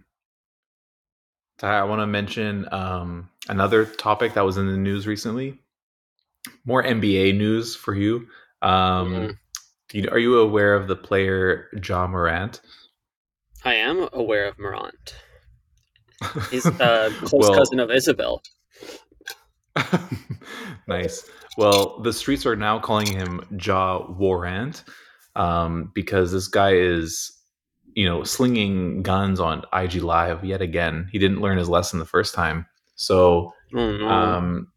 Ty, 1.59 1.79
I 1.79 1.83
want 1.83 2.01
to 2.01 2.07
mention 2.07 2.67
um, 2.71 3.29
another 3.49 3.85
topic 3.85 4.33
that 4.33 4.45
was 4.45 4.57
in 4.57 4.67
the 4.67 4.77
news 4.77 5.05
recently. 5.07 5.59
More 6.65 6.81
NBA 6.83 7.37
news 7.37 7.75
for 7.75 7.93
you. 7.93 8.27
Um, 8.61 9.11
Mhm. 9.13 9.37
Do 9.89 9.97
you, 9.97 10.09
are 10.11 10.19
you 10.19 10.37
aware 10.39 10.75
of 10.75 10.87
the 10.87 10.95
player 10.95 11.67
Ja 11.83 12.05
Morant? 12.07 12.61
I 13.65 13.73
am 13.73 14.07
aware 14.13 14.45
of 14.47 14.57
Morant. 14.59 15.15
He's 16.51 16.65
uh, 16.65 17.11
close 17.19 17.31
Well- 17.33 17.55
cousin 17.55 17.79
of 17.79 17.89
Isabel. 17.91 18.41
nice. 20.87 21.27
Well, 21.57 21.99
the 22.01 22.13
streets 22.13 22.45
are 22.45 22.55
now 22.55 22.79
calling 22.79 23.07
him 23.11 23.41
Ja 23.61 24.05
Warrant 24.07 24.83
um, 25.35 25.91
because 25.95 26.31
this 26.31 26.47
guy 26.47 26.73
is, 26.73 27.31
you 27.95 28.05
know, 28.07 28.23
slinging 28.23 29.01
guns 29.03 29.39
on 29.39 29.63
IG 29.73 29.95
Live 29.95 30.43
yet 30.43 30.61
again. 30.61 31.07
He 31.11 31.19
didn't 31.19 31.41
learn 31.41 31.57
his 31.57 31.69
lesson 31.69 31.99
the 31.99 32.05
first 32.05 32.33
time. 32.33 32.65
So 32.95 33.53
Oh 33.73 33.97
no. 33.97 34.09
um, 34.09 34.67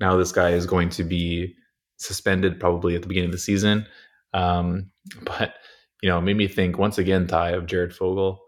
now 0.00 0.16
this 0.16 0.32
guy 0.32 0.50
is 0.50 0.66
going 0.66 0.88
to 0.90 1.04
be 1.04 1.54
suspended 1.96 2.58
probably 2.60 2.94
at 2.96 3.02
the 3.02 3.08
beginning 3.08 3.28
of 3.30 3.32
the 3.32 3.38
season. 3.38 3.86
Um, 4.32 4.90
but, 5.24 5.54
you 6.02 6.08
know, 6.08 6.18
it 6.18 6.22
made 6.22 6.36
me 6.36 6.48
think 6.48 6.78
once 6.78 6.98
again, 6.98 7.26
Ty, 7.26 7.50
of 7.50 7.66
Jared 7.66 7.94
Fogle. 7.94 8.40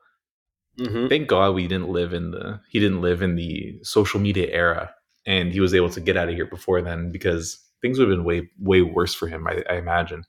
Mhm. 0.78 1.08
Thank 1.08 1.28
God 1.28 1.54
we 1.54 1.66
didn't 1.68 1.88
live 1.88 2.12
in 2.12 2.32
the 2.32 2.60
he 2.68 2.78
didn't 2.80 3.00
live 3.00 3.22
in 3.22 3.34
the 3.36 3.78
social 3.82 4.20
media 4.20 4.48
era, 4.48 4.92
and 5.26 5.50
he 5.52 5.60
was 5.60 5.72
able 5.72 5.88
to 5.90 6.00
get 6.02 6.18
out 6.18 6.28
of 6.28 6.34
here 6.34 6.44
before 6.46 6.82
then 6.82 7.10
because 7.10 7.58
things 7.80 7.98
would 7.98 8.08
have 8.08 8.16
been 8.18 8.24
way 8.26 8.50
way 8.58 8.82
worse 8.82 9.14
for 9.14 9.26
him. 9.26 9.46
I, 9.46 9.62
I 9.70 9.76
imagine. 9.76 10.24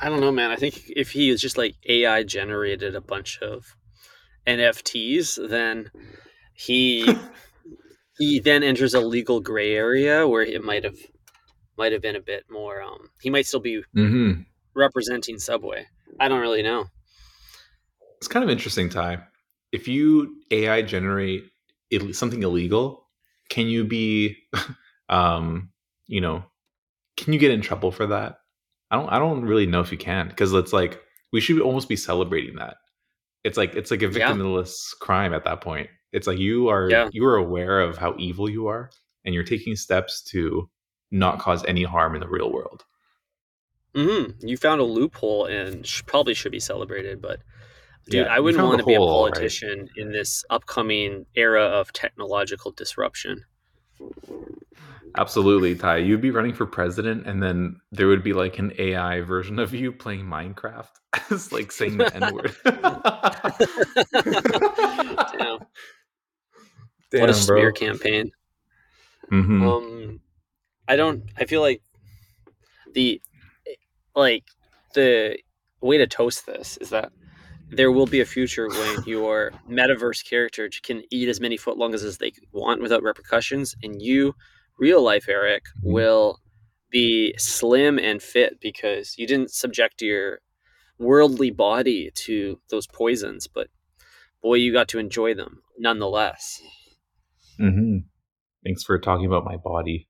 I 0.00 0.08
don't 0.08 0.20
know, 0.20 0.32
man. 0.32 0.50
I 0.50 0.56
think 0.56 0.90
if 0.94 1.12
he 1.12 1.30
is 1.30 1.40
just 1.40 1.56
like 1.56 1.76
AI 1.86 2.22
generated 2.24 2.94
a 2.94 3.00
bunch 3.00 3.38
of 3.40 3.76
NFTs, 4.46 5.38
then 5.48 5.90
he 6.54 7.14
he 8.18 8.40
then 8.40 8.62
enters 8.62 8.94
a 8.94 9.00
legal 9.00 9.40
gray 9.40 9.72
area 9.74 10.26
where 10.26 10.42
it 10.42 10.62
might 10.64 10.84
have 10.84 10.98
might 11.76 11.92
have 11.92 12.02
been 12.02 12.16
a 12.16 12.20
bit 12.20 12.44
more. 12.50 12.82
Um, 12.82 13.10
he 13.20 13.30
might 13.30 13.46
still 13.46 13.60
be 13.60 13.82
Mm-hmm. 13.96 14.42
representing 14.74 15.38
Subway. 15.38 15.86
I 16.20 16.28
don't 16.28 16.40
really 16.40 16.62
know. 16.62 16.86
It's 18.18 18.28
kind 18.28 18.44
of 18.44 18.50
interesting, 18.50 18.88
Ty. 18.88 19.24
If 19.72 19.88
you 19.88 20.36
AI 20.50 20.82
generate 20.82 21.44
something 22.12 22.42
illegal, 22.42 23.08
can 23.48 23.66
you 23.66 23.84
be, 23.84 24.36
um, 25.08 25.70
you 26.06 26.20
know, 26.20 26.44
can 27.16 27.32
you 27.32 27.38
get 27.38 27.50
in 27.52 27.60
trouble 27.60 27.92
for 27.92 28.06
that? 28.08 28.38
I 28.94 28.96
don't. 28.96 29.08
I 29.10 29.18
don't 29.18 29.44
really 29.44 29.66
know 29.66 29.80
if 29.80 29.90
you 29.90 29.98
can 29.98 30.28
because 30.28 30.52
it's 30.52 30.72
like 30.72 31.00
we 31.32 31.40
should 31.40 31.60
almost 31.60 31.88
be 31.88 31.96
celebrating 31.96 32.56
that. 32.56 32.76
It's 33.42 33.56
like 33.58 33.74
it's 33.74 33.90
like 33.90 34.02
a 34.02 34.06
Yeah. 34.06 34.30
victimless 34.32 34.76
crime 35.00 35.34
at 35.34 35.44
that 35.44 35.60
point. 35.60 35.90
It's 36.12 36.26
like 36.28 36.38
you 36.38 36.68
are 36.68 36.88
Yeah. 36.88 37.08
you 37.12 37.24
are 37.26 37.36
aware 37.36 37.80
of 37.80 37.98
how 37.98 38.14
evil 38.18 38.48
you 38.48 38.68
are, 38.68 38.90
and 39.24 39.34
you're 39.34 39.42
taking 39.44 39.74
steps 39.74 40.22
to 40.30 40.70
not 41.10 41.40
cause 41.40 41.64
any 41.64 41.82
harm 41.82 42.14
in 42.14 42.20
the 42.20 42.28
real 42.28 42.52
world. 42.52 42.84
hmm 43.94 44.24
You 44.40 44.56
found 44.56 44.80
a 44.80 44.84
loophole 44.84 45.46
and 45.46 45.86
sh- 45.86 46.02
probably 46.06 46.34
should 46.34 46.52
be 46.52 46.60
celebrated, 46.60 47.20
but 47.22 47.40
dude, 48.10 48.26
Yeah, 48.26 48.32
I 48.34 48.40
wouldn't 48.40 48.62
want 48.64 48.78
to 48.80 48.84
be 48.86 48.94
a 48.94 49.00
all 49.00 49.24
right. 49.24 49.32
politician 49.32 49.88
in 49.96 50.12
this 50.12 50.44
upcoming 50.50 51.26
era 51.34 51.62
of 51.64 51.92
technological 51.92 52.70
disruption. 52.72 53.44
Absolutely, 55.16 55.76
Ty. 55.76 55.98
You'd 55.98 56.20
be 56.20 56.30
running 56.32 56.54
for 56.54 56.66
president, 56.66 57.26
and 57.26 57.40
then 57.42 57.76
there 57.92 58.08
would 58.08 58.24
be 58.24 58.32
like 58.32 58.58
an 58.58 58.72
AI 58.78 59.20
version 59.20 59.58
of 59.60 59.72
you 59.72 59.92
playing 59.92 60.24
Minecraft. 60.24 60.90
it's 61.30 61.52
like 61.52 61.70
saying 61.70 61.98
the 61.98 62.14
N 62.14 62.34
word. 62.34 62.56
Damn, 65.38 65.60
what 67.20 67.30
a 67.30 67.34
smear 67.34 67.70
campaign. 67.70 68.32
Mhm. 69.30 69.62
Um, 69.62 70.20
I 70.88 70.96
don't. 70.96 71.22
I 71.36 71.44
feel 71.44 71.60
like 71.60 71.80
the 72.92 73.22
like 74.16 74.44
the 74.94 75.38
way 75.80 75.98
to 75.98 76.06
toast 76.06 76.46
this 76.46 76.76
is 76.78 76.90
that 76.90 77.12
there 77.76 77.92
will 77.92 78.06
be 78.06 78.20
a 78.20 78.24
future 78.24 78.68
when 78.68 79.04
your 79.06 79.52
metaverse 79.68 80.24
character 80.28 80.68
can 80.82 81.02
eat 81.10 81.28
as 81.28 81.40
many 81.40 81.56
footlongs 81.58 82.02
as 82.04 82.18
they 82.18 82.32
want 82.52 82.80
without 82.82 83.02
repercussions, 83.02 83.74
and 83.82 84.00
you, 84.00 84.34
real 84.78 85.02
life 85.02 85.28
Eric, 85.28 85.64
Mhm. 85.82 85.92
will 85.92 86.40
be 86.90 87.34
slim 87.38 87.98
and 87.98 88.22
fit 88.22 88.58
because 88.60 89.18
you 89.18 89.26
didn't 89.26 89.50
subject 89.50 90.00
your 90.02 90.40
worldly 90.98 91.50
body 91.50 92.10
to 92.14 92.60
those 92.70 92.86
poisons, 92.86 93.48
but 93.48 93.68
boy, 94.42 94.54
you 94.54 94.72
got 94.72 94.88
to 94.88 94.98
enjoy 94.98 95.34
them 95.34 95.62
nonetheless. 95.78 96.62
Mhm. 97.58 98.04
Thanks 98.64 98.82
for 98.84 98.98
talking 98.98 99.26
about 99.26 99.44
my 99.44 99.56
body. 99.56 100.08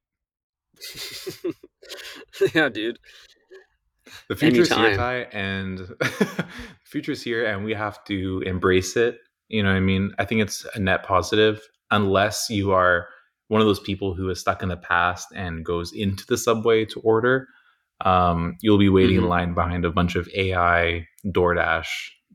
yeah, 2.54 2.68
dude. 2.68 2.98
The 4.28 4.36
future's 4.36 4.68
here, 4.68 4.78
Anytime. 4.86 4.96
Ty, 4.96 5.16
and 5.32 5.78
the 5.98 6.46
future's 6.84 7.22
here, 7.22 7.44
and 7.46 7.64
we 7.64 7.74
have 7.74 8.02
to 8.06 8.42
embrace 8.46 8.96
it. 8.96 9.18
You 9.48 9.62
know 9.62 9.70
what 9.70 9.76
I 9.76 9.80
mean? 9.80 10.12
I 10.18 10.24
think 10.24 10.40
it's 10.40 10.66
a 10.74 10.78
net 10.80 11.02
positive, 11.04 11.60
unless 11.90 12.48
you 12.50 12.72
are 12.72 13.08
one 13.48 13.60
of 13.60 13.66
those 13.66 13.80
people 13.80 14.14
who 14.14 14.28
is 14.30 14.40
stuck 14.40 14.62
in 14.62 14.68
the 14.70 14.76
past 14.76 15.28
and 15.34 15.64
goes 15.64 15.92
into 15.92 16.24
the 16.26 16.38
subway 16.38 16.84
to 16.86 17.00
order. 17.00 17.46
Um, 18.04 18.56
you'll 18.60 18.78
be 18.78 18.88
waiting 18.88 19.16
in 19.16 19.22
Mhm. 19.24 19.28
line 19.28 19.54
behind 19.54 19.84
a 19.84 19.90
bunch 19.90 20.16
of 20.16 20.28
AI 20.34 21.06
DoorDash 21.26 21.86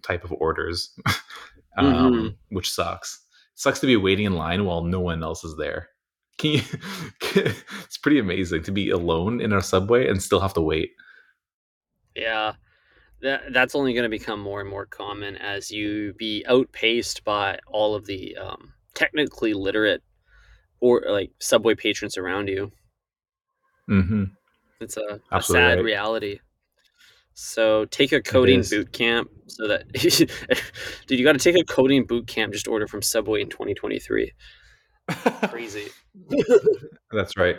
type 0.04 0.24
of 0.24 0.32
orders, 0.34 0.94
um, 1.78 2.14
Mhm. 2.14 2.36
which 2.50 2.70
sucks. 2.72 3.20
It 3.56 3.60
sucks 3.60 3.80
to 3.82 3.88
be 3.88 3.98
waiting 3.98 4.26
in 4.26 4.34
line 4.36 4.66
while 4.66 4.84
no 4.84 5.00
one 5.00 5.24
else 5.24 5.44
is 5.44 5.56
there. 5.58 5.90
Can 6.38 6.52
you, 6.52 6.62
it's 7.36 7.98
pretty 7.98 8.20
amazing 8.20 8.64
to 8.64 8.72
be 8.72 8.90
alone 8.92 9.42
in 9.42 9.52
a 9.52 9.62
subway 9.62 10.08
and 10.08 10.24
still 10.24 10.40
have 10.40 10.54
to 10.54 10.62
wait. 10.62 10.92
Yeah, 12.20 12.54
that 13.22 13.54
that's 13.54 13.76
only 13.76 13.94
going 13.94 14.04
to 14.04 14.10
become 14.10 14.40
more 14.40 14.62
and 14.62 14.70
more 14.70 14.86
common 14.86 15.36
as 15.38 15.72
you 15.72 16.14
be 16.14 16.46
outpaced 16.48 17.24
by 17.24 17.60
all 17.68 17.96
of 17.96 18.06
the 18.06 18.36
um, 18.38 18.74
technically 18.94 19.54
literate 19.54 20.04
or 20.80 21.04
like 21.08 21.32
subway 21.40 21.76
patrons 21.76 22.18
around 22.18 22.48
you. 22.48 22.72
hmm 23.88 24.26
It's 24.80 24.98
a, 24.98 25.20
a 25.32 25.42
sad 25.42 25.78
right. 25.78 25.84
reality. 25.84 26.40
So 27.34 27.86
take 27.86 28.12
a 28.12 28.22
coding 28.22 28.64
boot 28.64 28.92
camp 28.92 29.30
so 29.48 29.68
that 29.68 29.90
dude, 31.08 31.20
you 31.20 31.24
got 31.24 31.34
to 31.34 31.40
take 31.40 31.58
a 31.58 31.64
coding 31.64 32.06
boot 32.06 32.28
camp 32.28 32.52
just 32.54 32.66
to 32.66 32.72
order 32.72 32.88
from 32.88 33.02
Subway 33.02 33.42
in 33.42 33.50
2023. 33.50 34.34
Crazy. 35.48 35.88
That's 37.12 37.38
right. 37.38 37.58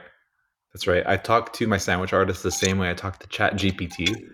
That's 0.72 0.86
right. 0.86 1.02
I 1.06 1.16
talk 1.16 1.52
to 1.54 1.66
my 1.66 1.78
sandwich 1.78 2.12
artist 2.12 2.42
the 2.42 2.50
same 2.50 2.78
way 2.78 2.90
I 2.90 2.94
talk 2.94 3.18
to 3.18 3.26
Chat 3.28 3.54
GPT, 3.54 4.28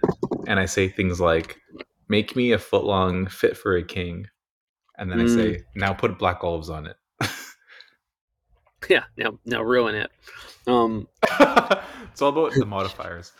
and 0.46 0.58
I 0.58 0.66
say 0.66 0.88
things 0.88 1.20
like, 1.20 1.60
"Make 2.08 2.36
me 2.36 2.52
a 2.52 2.58
foot 2.58 2.84
long 2.84 3.26
fit 3.26 3.56
for 3.56 3.76
a 3.76 3.82
king," 3.82 4.26
and 4.98 5.10
then 5.10 5.20
I 5.20 5.26
Mm. 5.26 5.36
say, 5.36 5.64
"Now 5.74 5.92
put 5.92 6.18
black 6.18 6.42
olives 6.44 6.70
on 6.70 6.86
it." 6.86 6.96
Yeah, 8.88 9.04
now 9.16 9.38
now 9.44 9.62
ruin 9.62 9.94
it. 9.96 10.10
Um, 10.66 11.08
it's 12.12 12.22
all 12.22 12.28
about 12.28 12.52
the 12.52 12.66
modifiers. 12.66 13.32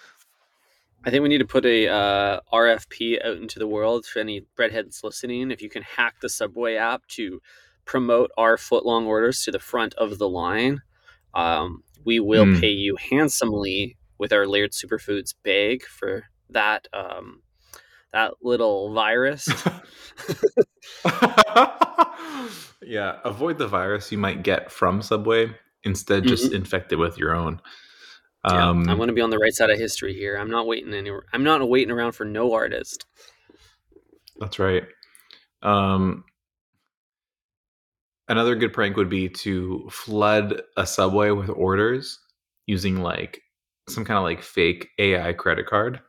I 1.05 1.11
think 1.11 1.23
we 1.23 1.29
need 1.29 1.39
to 1.39 1.47
put 1.47 1.65
a 1.65 1.87
uh, 1.89 2.41
RFP 2.53 3.25
out 3.25 3.37
into 3.37 3.61
the 3.61 3.67
world 3.69 4.07
for 4.07 4.19
any 4.19 4.45
breadheads 4.59 5.05
listening. 5.05 5.53
If 5.53 5.63
you 5.63 5.69
can 5.69 5.83
hack 5.83 6.17
the 6.21 6.29
Subway 6.29 6.75
app 6.75 7.07
to 7.09 7.41
promote 7.85 8.33
our 8.37 8.57
footlong 8.57 9.07
orders 9.07 9.45
to 9.45 9.53
the 9.53 9.61
front 9.61 9.95
of 9.95 10.19
the 10.19 10.29
line, 10.29 10.83
um, 11.35 11.85
we 12.05 12.19
will 12.19 12.47
Hmm. 12.47 12.61
pay 12.61 12.71
you 12.71 12.97
handsomely 12.97 13.97
with 14.19 14.33
our 14.33 14.49
Laird 14.49 14.73
Superfoods 14.73 15.35
bag 15.45 15.85
for 15.85 16.25
that 16.51 16.89
um, 16.93 17.43
that 18.13 18.35
little 18.43 18.93
virus. 18.93 19.49
yeah, 22.83 23.19
avoid 23.25 23.59
the 23.59 23.69
virus 23.69 24.11
you 24.13 24.19
might 24.19 24.43
get 24.43 24.71
from 24.71 25.03
Subway. 25.03 25.55
Instead, 25.85 26.27
just 26.27 26.51
Mhm. 26.51 26.57
infect 26.57 26.93
it 26.93 26.97
with 26.97 27.17
your 27.19 27.35
own. 27.35 27.61
Yeah, 28.45 28.69
Um, 28.71 28.89
I 28.89 28.95
want 28.95 29.09
to 29.09 29.13
be 29.15 29.21
on 29.21 29.31
the 29.31 29.39
right 29.39 29.53
side 29.53 29.71
of 29.71 29.79
history 29.79 30.15
here. 30.15 30.37
I'm 30.37 30.51
not 30.51 30.67
waiting 30.67 30.95
anywhere. 30.95 31.25
I'm 31.33 31.43
not 31.45 31.69
waiting 31.69 31.91
around 31.91 32.13
for 32.13 32.25
no 32.25 32.53
artist. 32.53 33.07
That's 34.39 34.59
right. 34.59 34.85
Um, 35.63 36.25
another 38.29 38.55
good 38.55 38.73
prank 38.73 38.97
would 38.97 39.09
be 39.09 39.29
to 39.29 39.89
flood 39.91 40.63
a 40.77 40.87
subway 40.87 41.31
with 41.31 41.49
orders 41.51 42.19
using 42.67 43.01
like 43.01 43.41
some 43.89 44.05
kind 44.05 44.19
of 44.19 44.25
like 44.25 44.43
fake 44.43 44.89
AI 44.99 45.33
credit 45.33 45.67
card. 45.67 46.01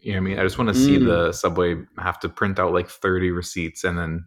You 0.00 0.12
know 0.12 0.18
what 0.20 0.26
I 0.26 0.28
mean? 0.30 0.38
I 0.38 0.42
just 0.42 0.58
want 0.58 0.68
to 0.68 0.74
see 0.74 0.96
Mm. 0.98 1.06
the 1.06 1.32
subway 1.32 1.76
have 1.98 2.18
to 2.20 2.28
print 2.28 2.58
out 2.58 2.72
like 2.72 2.88
30 2.88 3.30
receipts 3.30 3.84
and 3.84 3.96
then 3.98 4.26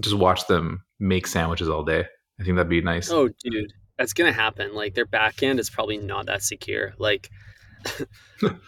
just 0.00 0.16
watch 0.16 0.46
them 0.46 0.84
make 0.98 1.26
sandwiches 1.26 1.68
all 1.68 1.84
day. 1.84 2.06
I 2.40 2.44
think 2.44 2.56
that'd 2.56 2.68
be 2.68 2.80
nice. 2.80 3.10
Oh, 3.10 3.28
dude, 3.28 3.72
that's 3.98 4.12
gonna 4.12 4.32
happen. 4.32 4.74
Like 4.74 4.94
their 4.94 5.06
back 5.06 5.42
end 5.42 5.60
is 5.60 5.70
probably 5.70 5.98
not 5.98 6.26
that 6.26 6.42
secure. 6.42 6.94
Like, 6.98 7.30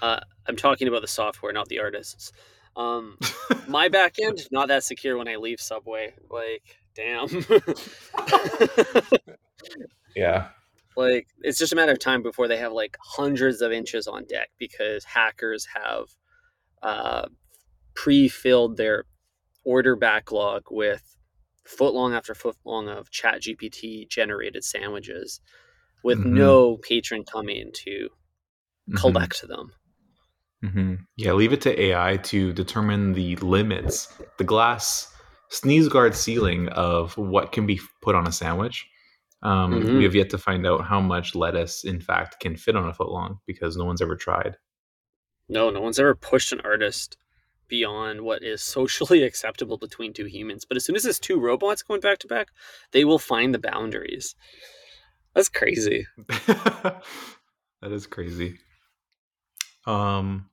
uh, 0.03 0.21
I'm 0.47 0.57
talking 0.57 0.87
about 0.87 1.01
the 1.03 1.09
software, 1.09 1.53
not 1.53 1.69
the 1.69 1.81
artists. 1.81 2.31
Um, 2.77 3.19
my 3.69 3.89
back 3.89 4.17
end 4.21 4.47
not 4.51 4.69
that 4.69 4.85
secure 4.85 5.17
when 5.17 5.29
I 5.29 5.37
leave 5.37 5.61
Subway. 5.61 6.15
Like, 6.31 6.63
damn. 6.95 7.29
yeah. 10.17 10.49
like, 10.97 11.27
it's 11.43 11.59
just 11.59 11.73
a 11.73 11.77
matter 11.77 11.93
of 11.93 11.99
time 11.99 12.23
before 12.23 12.49
they 12.49 12.57
have 12.59 12.73
like 12.73 12.97
hundreds 13.03 13.61
of 13.61 13.73
inches 13.73 14.07
on 14.07 14.25
deck 14.25 14.51
because 14.59 15.05
hackers 15.05 15.67
have 15.75 16.07
uh, 16.85 17.27
pre-filled 17.97 18.77
their 18.79 19.05
order 19.65 19.97
backlog 19.97 20.65
with 20.71 21.17
foot 21.65 21.95
long 21.95 22.15
after 22.15 22.35
foot 22.35 22.57
long 22.65 22.89
of 22.89 23.11
chat 23.11 23.41
gpt 23.43 24.09
generated 24.09 24.65
sandwiches 24.65 25.41
with 26.05 26.21
Mhm. 26.21 26.27
no 26.35 26.79
patron 26.79 27.25
coming 27.25 27.71
to 27.75 28.11
collect 28.95 29.43
them 29.49 29.73
hmm 30.63 30.95
Yeah, 31.17 31.33
leave 31.35 31.53
it 31.53 31.61
to 31.63 31.81
AI 31.81 32.17
to 32.19 32.53
determine 32.53 33.13
the 33.15 33.37
limits, 33.37 34.09
the 34.39 34.45
glass 34.45 35.13
sneeze 35.51 35.89
guard 35.89 36.15
ceiling 36.17 36.69
of 36.71 37.17
what 37.19 37.53
can 37.53 37.67
be 37.67 37.81
put 38.03 38.15
on 38.15 38.27
a 38.29 38.33
sandwich. 38.33 38.87
Um. 39.43 39.71
We 39.97 40.05
have 40.05 40.15
yet 40.15 40.31
to 40.31 40.39
find 40.39 40.67
out 40.67 40.85
how 40.85 41.01
much 41.01 41.35
lettuce, 41.35 41.85
in 41.85 42.01
fact, 42.01 42.41
can 42.41 42.57
fit 42.57 42.77
on 42.77 42.89
a 42.89 42.95
foot 42.95 43.11
long 43.11 43.41
because 43.47 43.77
no 43.77 43.85
one's 43.85 44.03
ever 44.03 44.17
tried. 44.17 44.57
No 45.49 45.71
no 45.71 45.81
one's 45.81 45.99
ever 45.99 46.15
pushed 46.15 46.53
an 46.53 46.61
artist 46.65 47.17
beyond 47.69 48.21
what 48.21 48.43
is 48.43 48.63
socially 48.63 49.23
acceptable 49.25 49.77
between 49.77 50.13
two 50.13 50.27
humans 50.27 50.65
but 50.65 50.77
as 50.77 50.85
soon 50.85 50.97
as 50.97 51.05
it's 51.05 51.19
two 51.19 51.41
robots 51.41 51.83
going 51.83 52.01
back 52.01 52.19
to 52.19 52.27
back 52.27 52.49
they 52.93 53.05
will 53.05 53.19
find 53.19 53.55
the 53.55 53.59
boundaries 53.59 54.35
that's 55.35 55.49
crazy 55.49 56.07
that 56.47 57.03
is 57.83 58.07
crazy. 58.07 58.57
Um, 59.87 60.49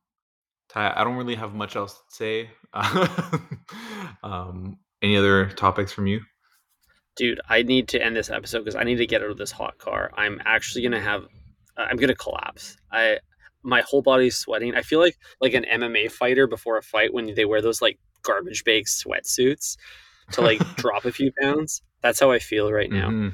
Ty, 0.67 0.91
I 0.95 1.03
don't 1.05 1.15
really 1.15 1.35
have 1.35 1.53
much 1.53 1.75
else 1.77 1.93
to 1.93 2.15
say. 2.15 2.49
um, 4.23 4.79
any 5.01 5.15
other 5.15 5.45
topics 5.51 5.93
from 5.93 6.07
you? 6.07 6.21
dude 7.15 7.41
i 7.49 7.61
need 7.61 7.87
to 7.87 8.01
end 8.01 8.15
this 8.15 8.29
episode 8.29 8.59
because 8.59 8.75
i 8.75 8.83
need 8.83 8.95
to 8.95 9.05
get 9.05 9.21
out 9.21 9.29
of 9.29 9.37
this 9.37 9.51
hot 9.51 9.77
car 9.77 10.11
i'm 10.15 10.41
actually 10.45 10.81
gonna 10.81 11.01
have 11.01 11.25
i'm 11.77 11.97
gonna 11.97 12.15
collapse 12.15 12.77
i 12.91 13.17
my 13.63 13.81
whole 13.81 14.01
body's 14.01 14.37
sweating 14.37 14.75
i 14.75 14.81
feel 14.81 14.99
like 14.99 15.17
like 15.39 15.53
an 15.53 15.65
mma 15.71 16.11
fighter 16.11 16.47
before 16.47 16.77
a 16.77 16.81
fight 16.81 17.13
when 17.13 17.33
they 17.35 17.45
wear 17.45 17.61
those 17.61 17.81
like 17.81 17.99
garbage 18.23 18.63
bag 18.63 18.85
sweatsuits 18.85 19.77
to 20.31 20.41
like 20.41 20.59
drop 20.77 21.05
a 21.05 21.11
few 21.11 21.31
pounds 21.41 21.81
that's 22.01 22.19
how 22.19 22.31
i 22.31 22.39
feel 22.39 22.71
right 22.71 22.91
now 22.91 23.09
Mhm. 23.09 23.33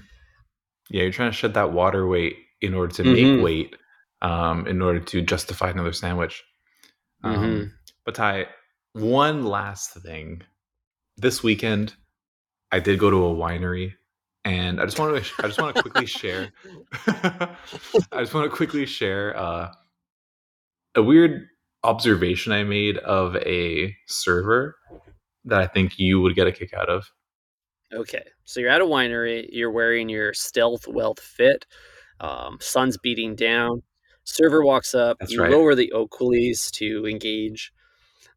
Yeah, 0.90 1.04
you're 1.04 1.12
trying 1.12 1.32
to 1.32 1.36
shed 1.38 1.54
that 1.56 1.74
water 1.74 2.08
weight 2.08 2.38
in 2.62 2.74
order 2.74 2.94
to 2.96 3.04
Mhm. 3.04 3.14
make 3.38 3.44
weight, 3.44 3.76
um, 4.22 4.66
in 4.68 4.82
order 4.82 5.02
to 5.02 5.22
justify 5.22 5.70
another 5.70 5.92
sandwich. 5.92 6.44
Um, 7.24 7.36
Mhm. 7.36 7.72
But 8.06 8.16
Ty, 8.16 8.48
one 8.94 9.44
last 9.46 9.94
thing. 9.96 10.44
This 11.18 11.44
weekend, 11.44 11.94
I 12.72 12.80
did 12.80 13.00
go 13.00 13.10
to 13.10 13.26
a 13.26 13.36
winery, 13.36 13.96
and 14.46 14.80
I 14.80 14.86
just 14.86 14.98
want 14.98 15.22
to 15.22 15.32
I 15.44 15.48
just 15.48 15.60
want 15.60 15.76
to 15.76 15.82
quickly 15.82 16.06
share. 16.06 16.54
I 18.14 18.22
just 18.22 18.34
want 18.34 18.50
to 18.50 18.56
quickly 18.56 18.86
share 18.86 19.36
uh, 19.38 19.74
a 20.96 21.04
weird 21.04 21.48
observation 21.84 22.52
I 22.52 22.64
made 22.64 22.98
of 22.98 23.36
a 23.38 23.96
server 24.08 24.76
that 25.46 25.60
I 25.62 25.68
think 25.68 26.00
you 26.00 26.20
would 26.22 26.36
get 26.36 26.48
a 26.48 26.52
kick 26.52 26.74
out 26.74 26.90
of. 26.90 27.06
Okay, 27.94 28.24
so 28.44 28.60
you're 28.60 28.70
at 28.70 28.82
a 28.82 28.86
winery. 28.86 29.48
You're 29.52 29.72
wearing 29.72 30.10
your 30.10 30.34
stealth 30.34 30.88
wealth 30.88 31.20
fit. 31.22 31.66
Um, 32.20 32.58
sun's 32.60 32.98
beating 32.98 33.36
down. 33.36 33.84
Server 34.26 34.62
walks 34.66 34.94
up. 34.94 35.18
That's 35.20 35.32
you 35.32 35.42
right. 35.42 35.52
lower 35.52 35.74
the 35.74 35.92
oakley's 35.94 36.70
to 36.72 37.06
engage. 37.08 37.72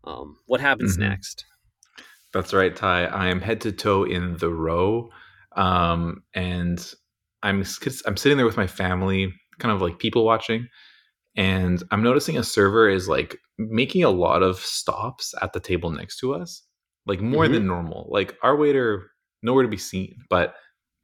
Um, 0.04 0.36
what 0.46 0.60
happens 0.60 0.96
Mhm. 0.96 1.00
next? 1.00 1.44
That's 2.32 2.52
right, 2.52 2.74
Ty. 2.76 3.06
I 3.06 3.26
am 3.26 3.40
head 3.40 3.60
to 3.62 3.72
toe 3.72 4.04
in 4.04 4.36
the 4.36 4.50
row, 4.50 5.10
um, 5.56 6.22
and 6.32 6.78
I'm 7.42 7.64
I'm 8.06 8.16
sitting 8.16 8.36
there 8.36 8.46
with 8.46 8.56
my 8.56 8.68
family, 8.68 9.34
kind 9.58 9.74
of 9.74 9.82
like 9.82 9.98
people 9.98 10.24
watching, 10.24 10.68
and 11.40 11.82
I'm 11.90 12.02
noticing 12.02 12.36
a 12.36 12.42
server 12.44 12.88
is 12.90 13.08
like 13.08 13.38
making 13.58 14.04
a 14.04 14.10
lot 14.10 14.42
of 14.42 14.58
stops 14.58 15.34
at 15.40 15.54
the 15.54 15.60
table 15.60 15.90
next 15.90 16.18
to 16.18 16.34
us, 16.34 16.62
like 17.06 17.20
more 17.20 17.46
Mhm. 17.46 17.52
than 17.52 17.66
normal. 17.66 18.08
Like 18.12 18.36
our 18.42 18.54
waiter 18.56 19.10
nowhere 19.42 19.62
to 19.62 19.68
be 19.68 19.78
seen, 19.78 20.22
but 20.28 20.54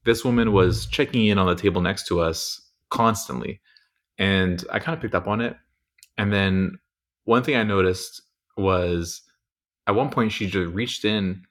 this 0.04 0.24
woman 0.24 0.52
was 0.52 0.84
checking 0.86 1.26
in 1.26 1.38
on 1.38 1.46
the 1.46 1.54
table 1.54 1.80
next 1.80 2.06
to 2.08 2.20
us 2.20 2.60
constantly, 2.90 3.60
and 4.18 4.62
I 4.70 4.78
kind 4.78 4.94
of 4.94 5.00
picked 5.00 5.14
up 5.14 5.26
on 5.26 5.40
it. 5.40 5.56
And 6.18 6.30
then 6.32 6.78
one 7.24 7.42
thing 7.42 7.56
I 7.56 7.62
noticed 7.62 8.20
was 8.58 9.22
at 9.86 9.94
one 9.94 10.10
point 10.10 10.32
she 10.32 10.46
just 10.46 10.72
reached 10.74 11.04
in 11.06 11.46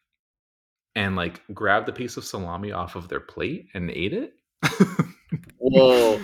and 0.95 1.15
like 1.15 1.41
grabbed 1.53 1.89
a 1.89 1.93
piece 1.93 2.17
of 2.17 2.23
salami 2.23 2.71
off 2.71 2.95
of 2.95 3.07
their 3.09 3.19
plate 3.19 3.67
and 3.73 3.89
ate 3.89 4.13
it. 4.13 4.33
Whoa. 5.57 6.21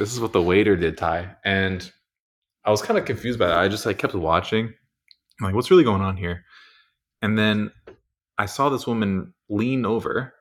This 0.00 0.14
is 0.14 0.20
what 0.20 0.32
the 0.32 0.40
waiter 0.40 0.76
did, 0.76 0.96
Ty. 0.96 1.36
And 1.44 1.92
I 2.64 2.70
was 2.70 2.80
kind 2.80 2.98
of 2.98 3.04
confused 3.04 3.38
by 3.38 3.48
that. 3.48 3.58
I 3.58 3.68
just 3.68 3.84
like 3.84 3.98
kept 3.98 4.14
watching. 4.14 4.64
I'm 4.64 5.44
like, 5.44 5.54
what's 5.54 5.70
really 5.70 5.84
going 5.84 6.00
on 6.00 6.16
here? 6.16 6.42
And 7.20 7.38
then 7.38 7.70
I 8.38 8.46
saw 8.46 8.70
this 8.70 8.86
woman 8.86 9.34
lean 9.50 9.84
over 9.84 10.32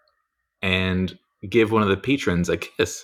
and 0.61 1.19
give 1.49 1.73
one 1.73 1.83
of 1.83 1.89
the 1.89 1.97
patrons 1.97 2.47
a 2.47 2.55
kiss. 2.55 3.03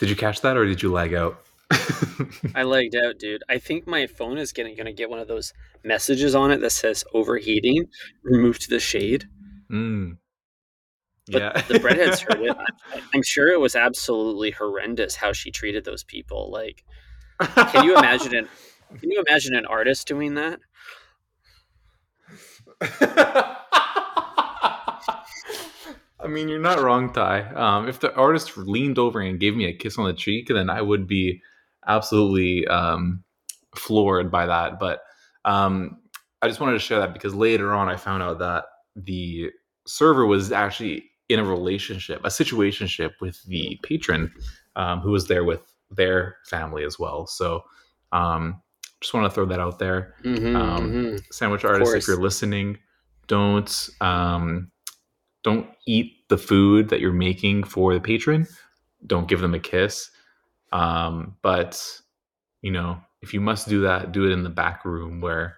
did 0.00 0.10
you 0.10 0.16
catch 0.16 0.40
that 0.40 0.56
or 0.56 0.66
did 0.66 0.82
you 0.82 0.90
lag 0.90 1.14
out? 1.14 1.40
I 2.54 2.62
lagged 2.62 2.94
out, 2.96 3.18
dude. 3.18 3.42
I 3.48 3.58
think 3.58 3.86
my 3.86 4.06
phone 4.06 4.38
is 4.38 4.52
getting 4.52 4.76
gonna 4.76 4.92
get 4.92 5.10
one 5.10 5.18
of 5.18 5.28
those 5.28 5.52
messages 5.82 6.34
on 6.34 6.50
it 6.50 6.58
that 6.60 6.70
says 6.70 7.04
overheating. 7.14 7.86
Remove 8.22 8.58
to 8.60 8.70
the 8.70 8.80
shade. 8.80 9.24
Mm. 9.72 10.18
But 11.30 11.42
Yeah. 11.42 11.60
the 11.62 11.74
breadheads 11.78 12.20
heard 12.20 12.40
it. 12.44 12.56
I'm 13.14 13.22
sure 13.22 13.48
it 13.50 13.60
was 13.60 13.74
absolutely 13.74 14.50
horrendous 14.50 15.16
how 15.16 15.32
she 15.32 15.50
treated 15.50 15.84
those 15.84 16.04
people. 16.04 16.50
Like, 16.50 16.84
can 17.72 17.84
you 17.84 17.96
imagine 17.96 18.34
an 18.34 18.48
Can 19.00 19.10
you 19.10 19.24
imagine 19.26 19.54
an 19.56 19.66
artist 19.66 20.06
doing 20.06 20.34
that? 20.34 20.60
I 26.20 26.28
mean, 26.28 26.48
you're 26.48 26.58
not 26.58 26.80
wrong, 26.80 27.12
Ty. 27.12 27.40
Um, 27.54 27.88
if 27.88 28.00
the 28.00 28.14
artist 28.14 28.56
leaned 28.56 28.98
over 28.98 29.20
and 29.20 29.38
gave 29.38 29.54
me 29.56 29.66
a 29.66 29.74
kiss 29.74 29.98
on 29.98 30.06
the 30.06 30.14
cheek, 30.14 30.48
then 30.48 30.70
I 30.70 30.80
would 30.80 31.06
be 31.06 31.42
absolutely 31.86 32.66
um, 32.68 33.22
floored 33.74 34.30
by 34.30 34.46
that. 34.46 34.78
But 34.78 35.00
um, 35.44 35.98
I 36.42 36.48
just 36.48 36.60
wanted 36.60 36.74
to 36.74 36.78
share 36.78 36.98
that 37.00 37.12
because 37.12 37.34
later 37.34 37.72
on 37.72 37.88
I 37.88 37.96
found 37.96 38.22
out 38.22 38.38
that 38.38 38.64
the 38.96 39.50
server 39.86 40.26
was 40.26 40.52
actually 40.52 41.10
in 41.28 41.40
a 41.40 41.44
relationship, 41.44 42.20
a 42.24 42.28
situationship 42.28 43.12
with 43.20 43.42
the 43.44 43.78
patron 43.82 44.32
um, 44.76 45.00
who 45.00 45.10
was 45.10 45.26
there 45.26 45.44
with 45.44 45.60
their 45.90 46.36
family 46.46 46.84
as 46.84 46.98
well. 46.98 47.26
So 47.26 47.64
um, 48.12 48.60
just 49.00 49.14
want 49.14 49.30
to 49.30 49.34
throw 49.34 49.46
that 49.46 49.60
out 49.60 49.78
there 49.78 50.14
Mm-hmm, 50.24 50.56
Um, 50.56 51.18
sandwich 51.30 51.64
artists, 51.64 51.94
if 51.94 52.08
you're 52.08 52.22
listening, 52.22 52.78
don't 53.26 53.88
um, 54.00 54.70
don't 55.42 55.68
eat 55.86 56.28
the 56.28 56.38
food 56.38 56.88
that 56.88 57.00
you're 57.00 57.12
making 57.12 57.64
for 57.64 57.94
the 57.94 58.00
patron. 58.00 58.46
Don't 59.06 59.28
give 59.28 59.40
them 59.40 59.54
a 59.54 59.58
kiss. 59.58 60.10
Um, 60.74 61.36
but 61.40 61.80
you 62.60 62.72
know, 62.72 63.00
if 63.22 63.32
you 63.32 63.40
must 63.40 63.68
do 63.68 63.82
that, 63.82 64.12
do 64.12 64.26
it 64.26 64.32
in 64.32 64.42
the 64.42 64.50
back 64.50 64.84
room 64.84 65.20
where 65.20 65.56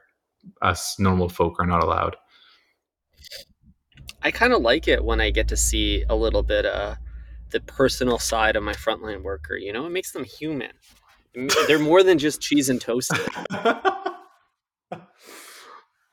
us 0.62 0.96
normal 0.98 1.28
folk 1.28 1.56
are 1.58 1.66
not 1.66 1.82
allowed. 1.82 2.16
I 4.22 4.30
kind 4.30 4.52
of 4.52 4.62
like 4.62 4.86
it 4.86 5.04
when 5.04 5.20
I 5.20 5.30
get 5.30 5.48
to 5.48 5.56
see 5.56 6.04
a 6.08 6.14
little 6.14 6.42
bit 6.42 6.66
uh 6.66 6.96
the 7.50 7.60
personal 7.60 8.18
side 8.18 8.56
of 8.56 8.62
my 8.62 8.74
frontline 8.74 9.22
worker. 9.22 9.56
You 9.56 9.72
know, 9.72 9.86
it 9.86 9.90
makes 9.90 10.12
them 10.12 10.24
human. 10.24 10.72
They're 11.66 11.78
more 11.78 12.02
than 12.02 12.18
just 12.18 12.40
cheese 12.40 12.68
and 12.68 12.80
toasted. 12.80 13.20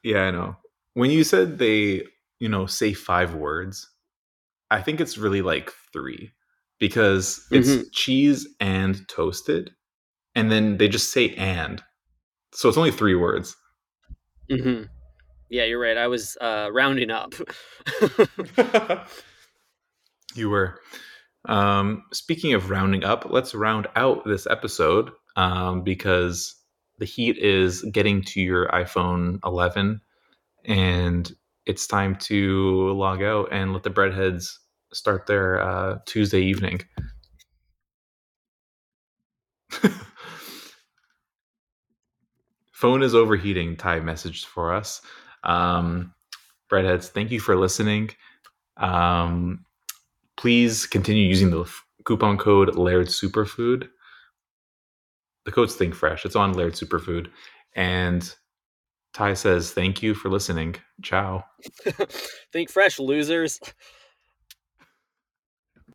yeah, 0.03 0.23
I 0.23 0.31
know. 0.31 0.55
When 0.93 1.11
you 1.11 1.23
said 1.23 1.57
they, 1.57 2.03
you 2.39 2.49
know, 2.49 2.67
say 2.67 2.93
five 2.93 3.33
words, 3.33 3.89
I 4.69 4.81
think 4.81 5.01
it's 5.01 5.17
really 5.17 5.41
like 5.41 5.71
three 5.91 6.31
because 6.79 7.45
it's 7.51 7.69
Mhm. 7.69 7.85
cheese 7.91 8.47
and 8.59 9.07
toasted, 9.07 9.71
and 10.35 10.51
then 10.51 10.77
they 10.77 10.87
just 10.87 11.11
say 11.11 11.33
and. 11.35 11.83
So 12.53 12.69
it's 12.69 12.77
only 12.77 12.91
three 12.91 13.15
words. 13.15 13.55
hmm 14.49 14.83
Yeah, 15.49 15.63
you're 15.65 15.79
right. 15.79 15.97
I 15.97 16.07
was 16.07 16.37
uh, 16.41 16.69
rounding 16.71 17.11
up. 17.11 17.33
you 20.35 20.49
were. 20.49 20.79
Um, 21.45 22.03
speaking 22.13 22.53
of 22.53 22.69
rounding 22.69 23.03
up, 23.03 23.27
let's 23.29 23.53
round 23.53 23.87
out 23.95 24.25
this 24.25 24.47
episode 24.47 25.11
um, 25.35 25.83
because 25.83 26.55
the 26.99 27.05
heat 27.05 27.37
is 27.37 27.81
getting 27.91 28.21
to 28.23 28.41
your 28.41 28.67
iPhone 28.69 29.39
11 29.45 30.01
and 30.65 31.35
it's 31.65 31.87
time 31.87 32.15
to 32.15 32.91
log 32.93 33.21
out 33.23 33.49
and 33.51 33.73
let 33.73 33.83
the 33.83 33.89
breadheads 33.89 34.57
start 34.93 35.27
their 35.27 35.61
uh, 35.61 35.99
Tuesday 36.05 36.41
evening. 36.41 36.81
Phone 42.71 43.01
is 43.01 43.15
overheating. 43.15 43.77
Ty 43.77 44.01
messaged 44.01 44.45
for 44.45 44.73
us. 44.73 45.01
Um, 45.43 46.13
breadheads, 46.71 47.07
thank 47.07 47.31
you 47.31 47.39
for 47.39 47.55
listening. 47.55 48.09
Um, 48.77 49.65
please 50.35 50.85
continue 50.85 51.23
using 51.23 51.49
the 51.49 51.65
coupon 52.05 52.37
code 52.37 52.75
Laird 52.75 53.07
Superfood. 53.07 53.87
The 55.45 55.51
code's 55.51 55.75
Think 55.75 55.95
Fresh. 55.95 56.25
It's 56.25 56.35
on 56.35 56.53
Laird 56.53 56.73
Superfood. 56.73 57.27
And 57.75 58.35
Ty 59.13 59.35
says, 59.35 59.71
thank 59.71 60.01
you 60.01 60.13
for 60.13 60.29
listening. 60.29 60.75
Ciao. 61.01 61.45
Think 62.51 62.69
fresh, 62.69 62.99
losers. 62.99 63.59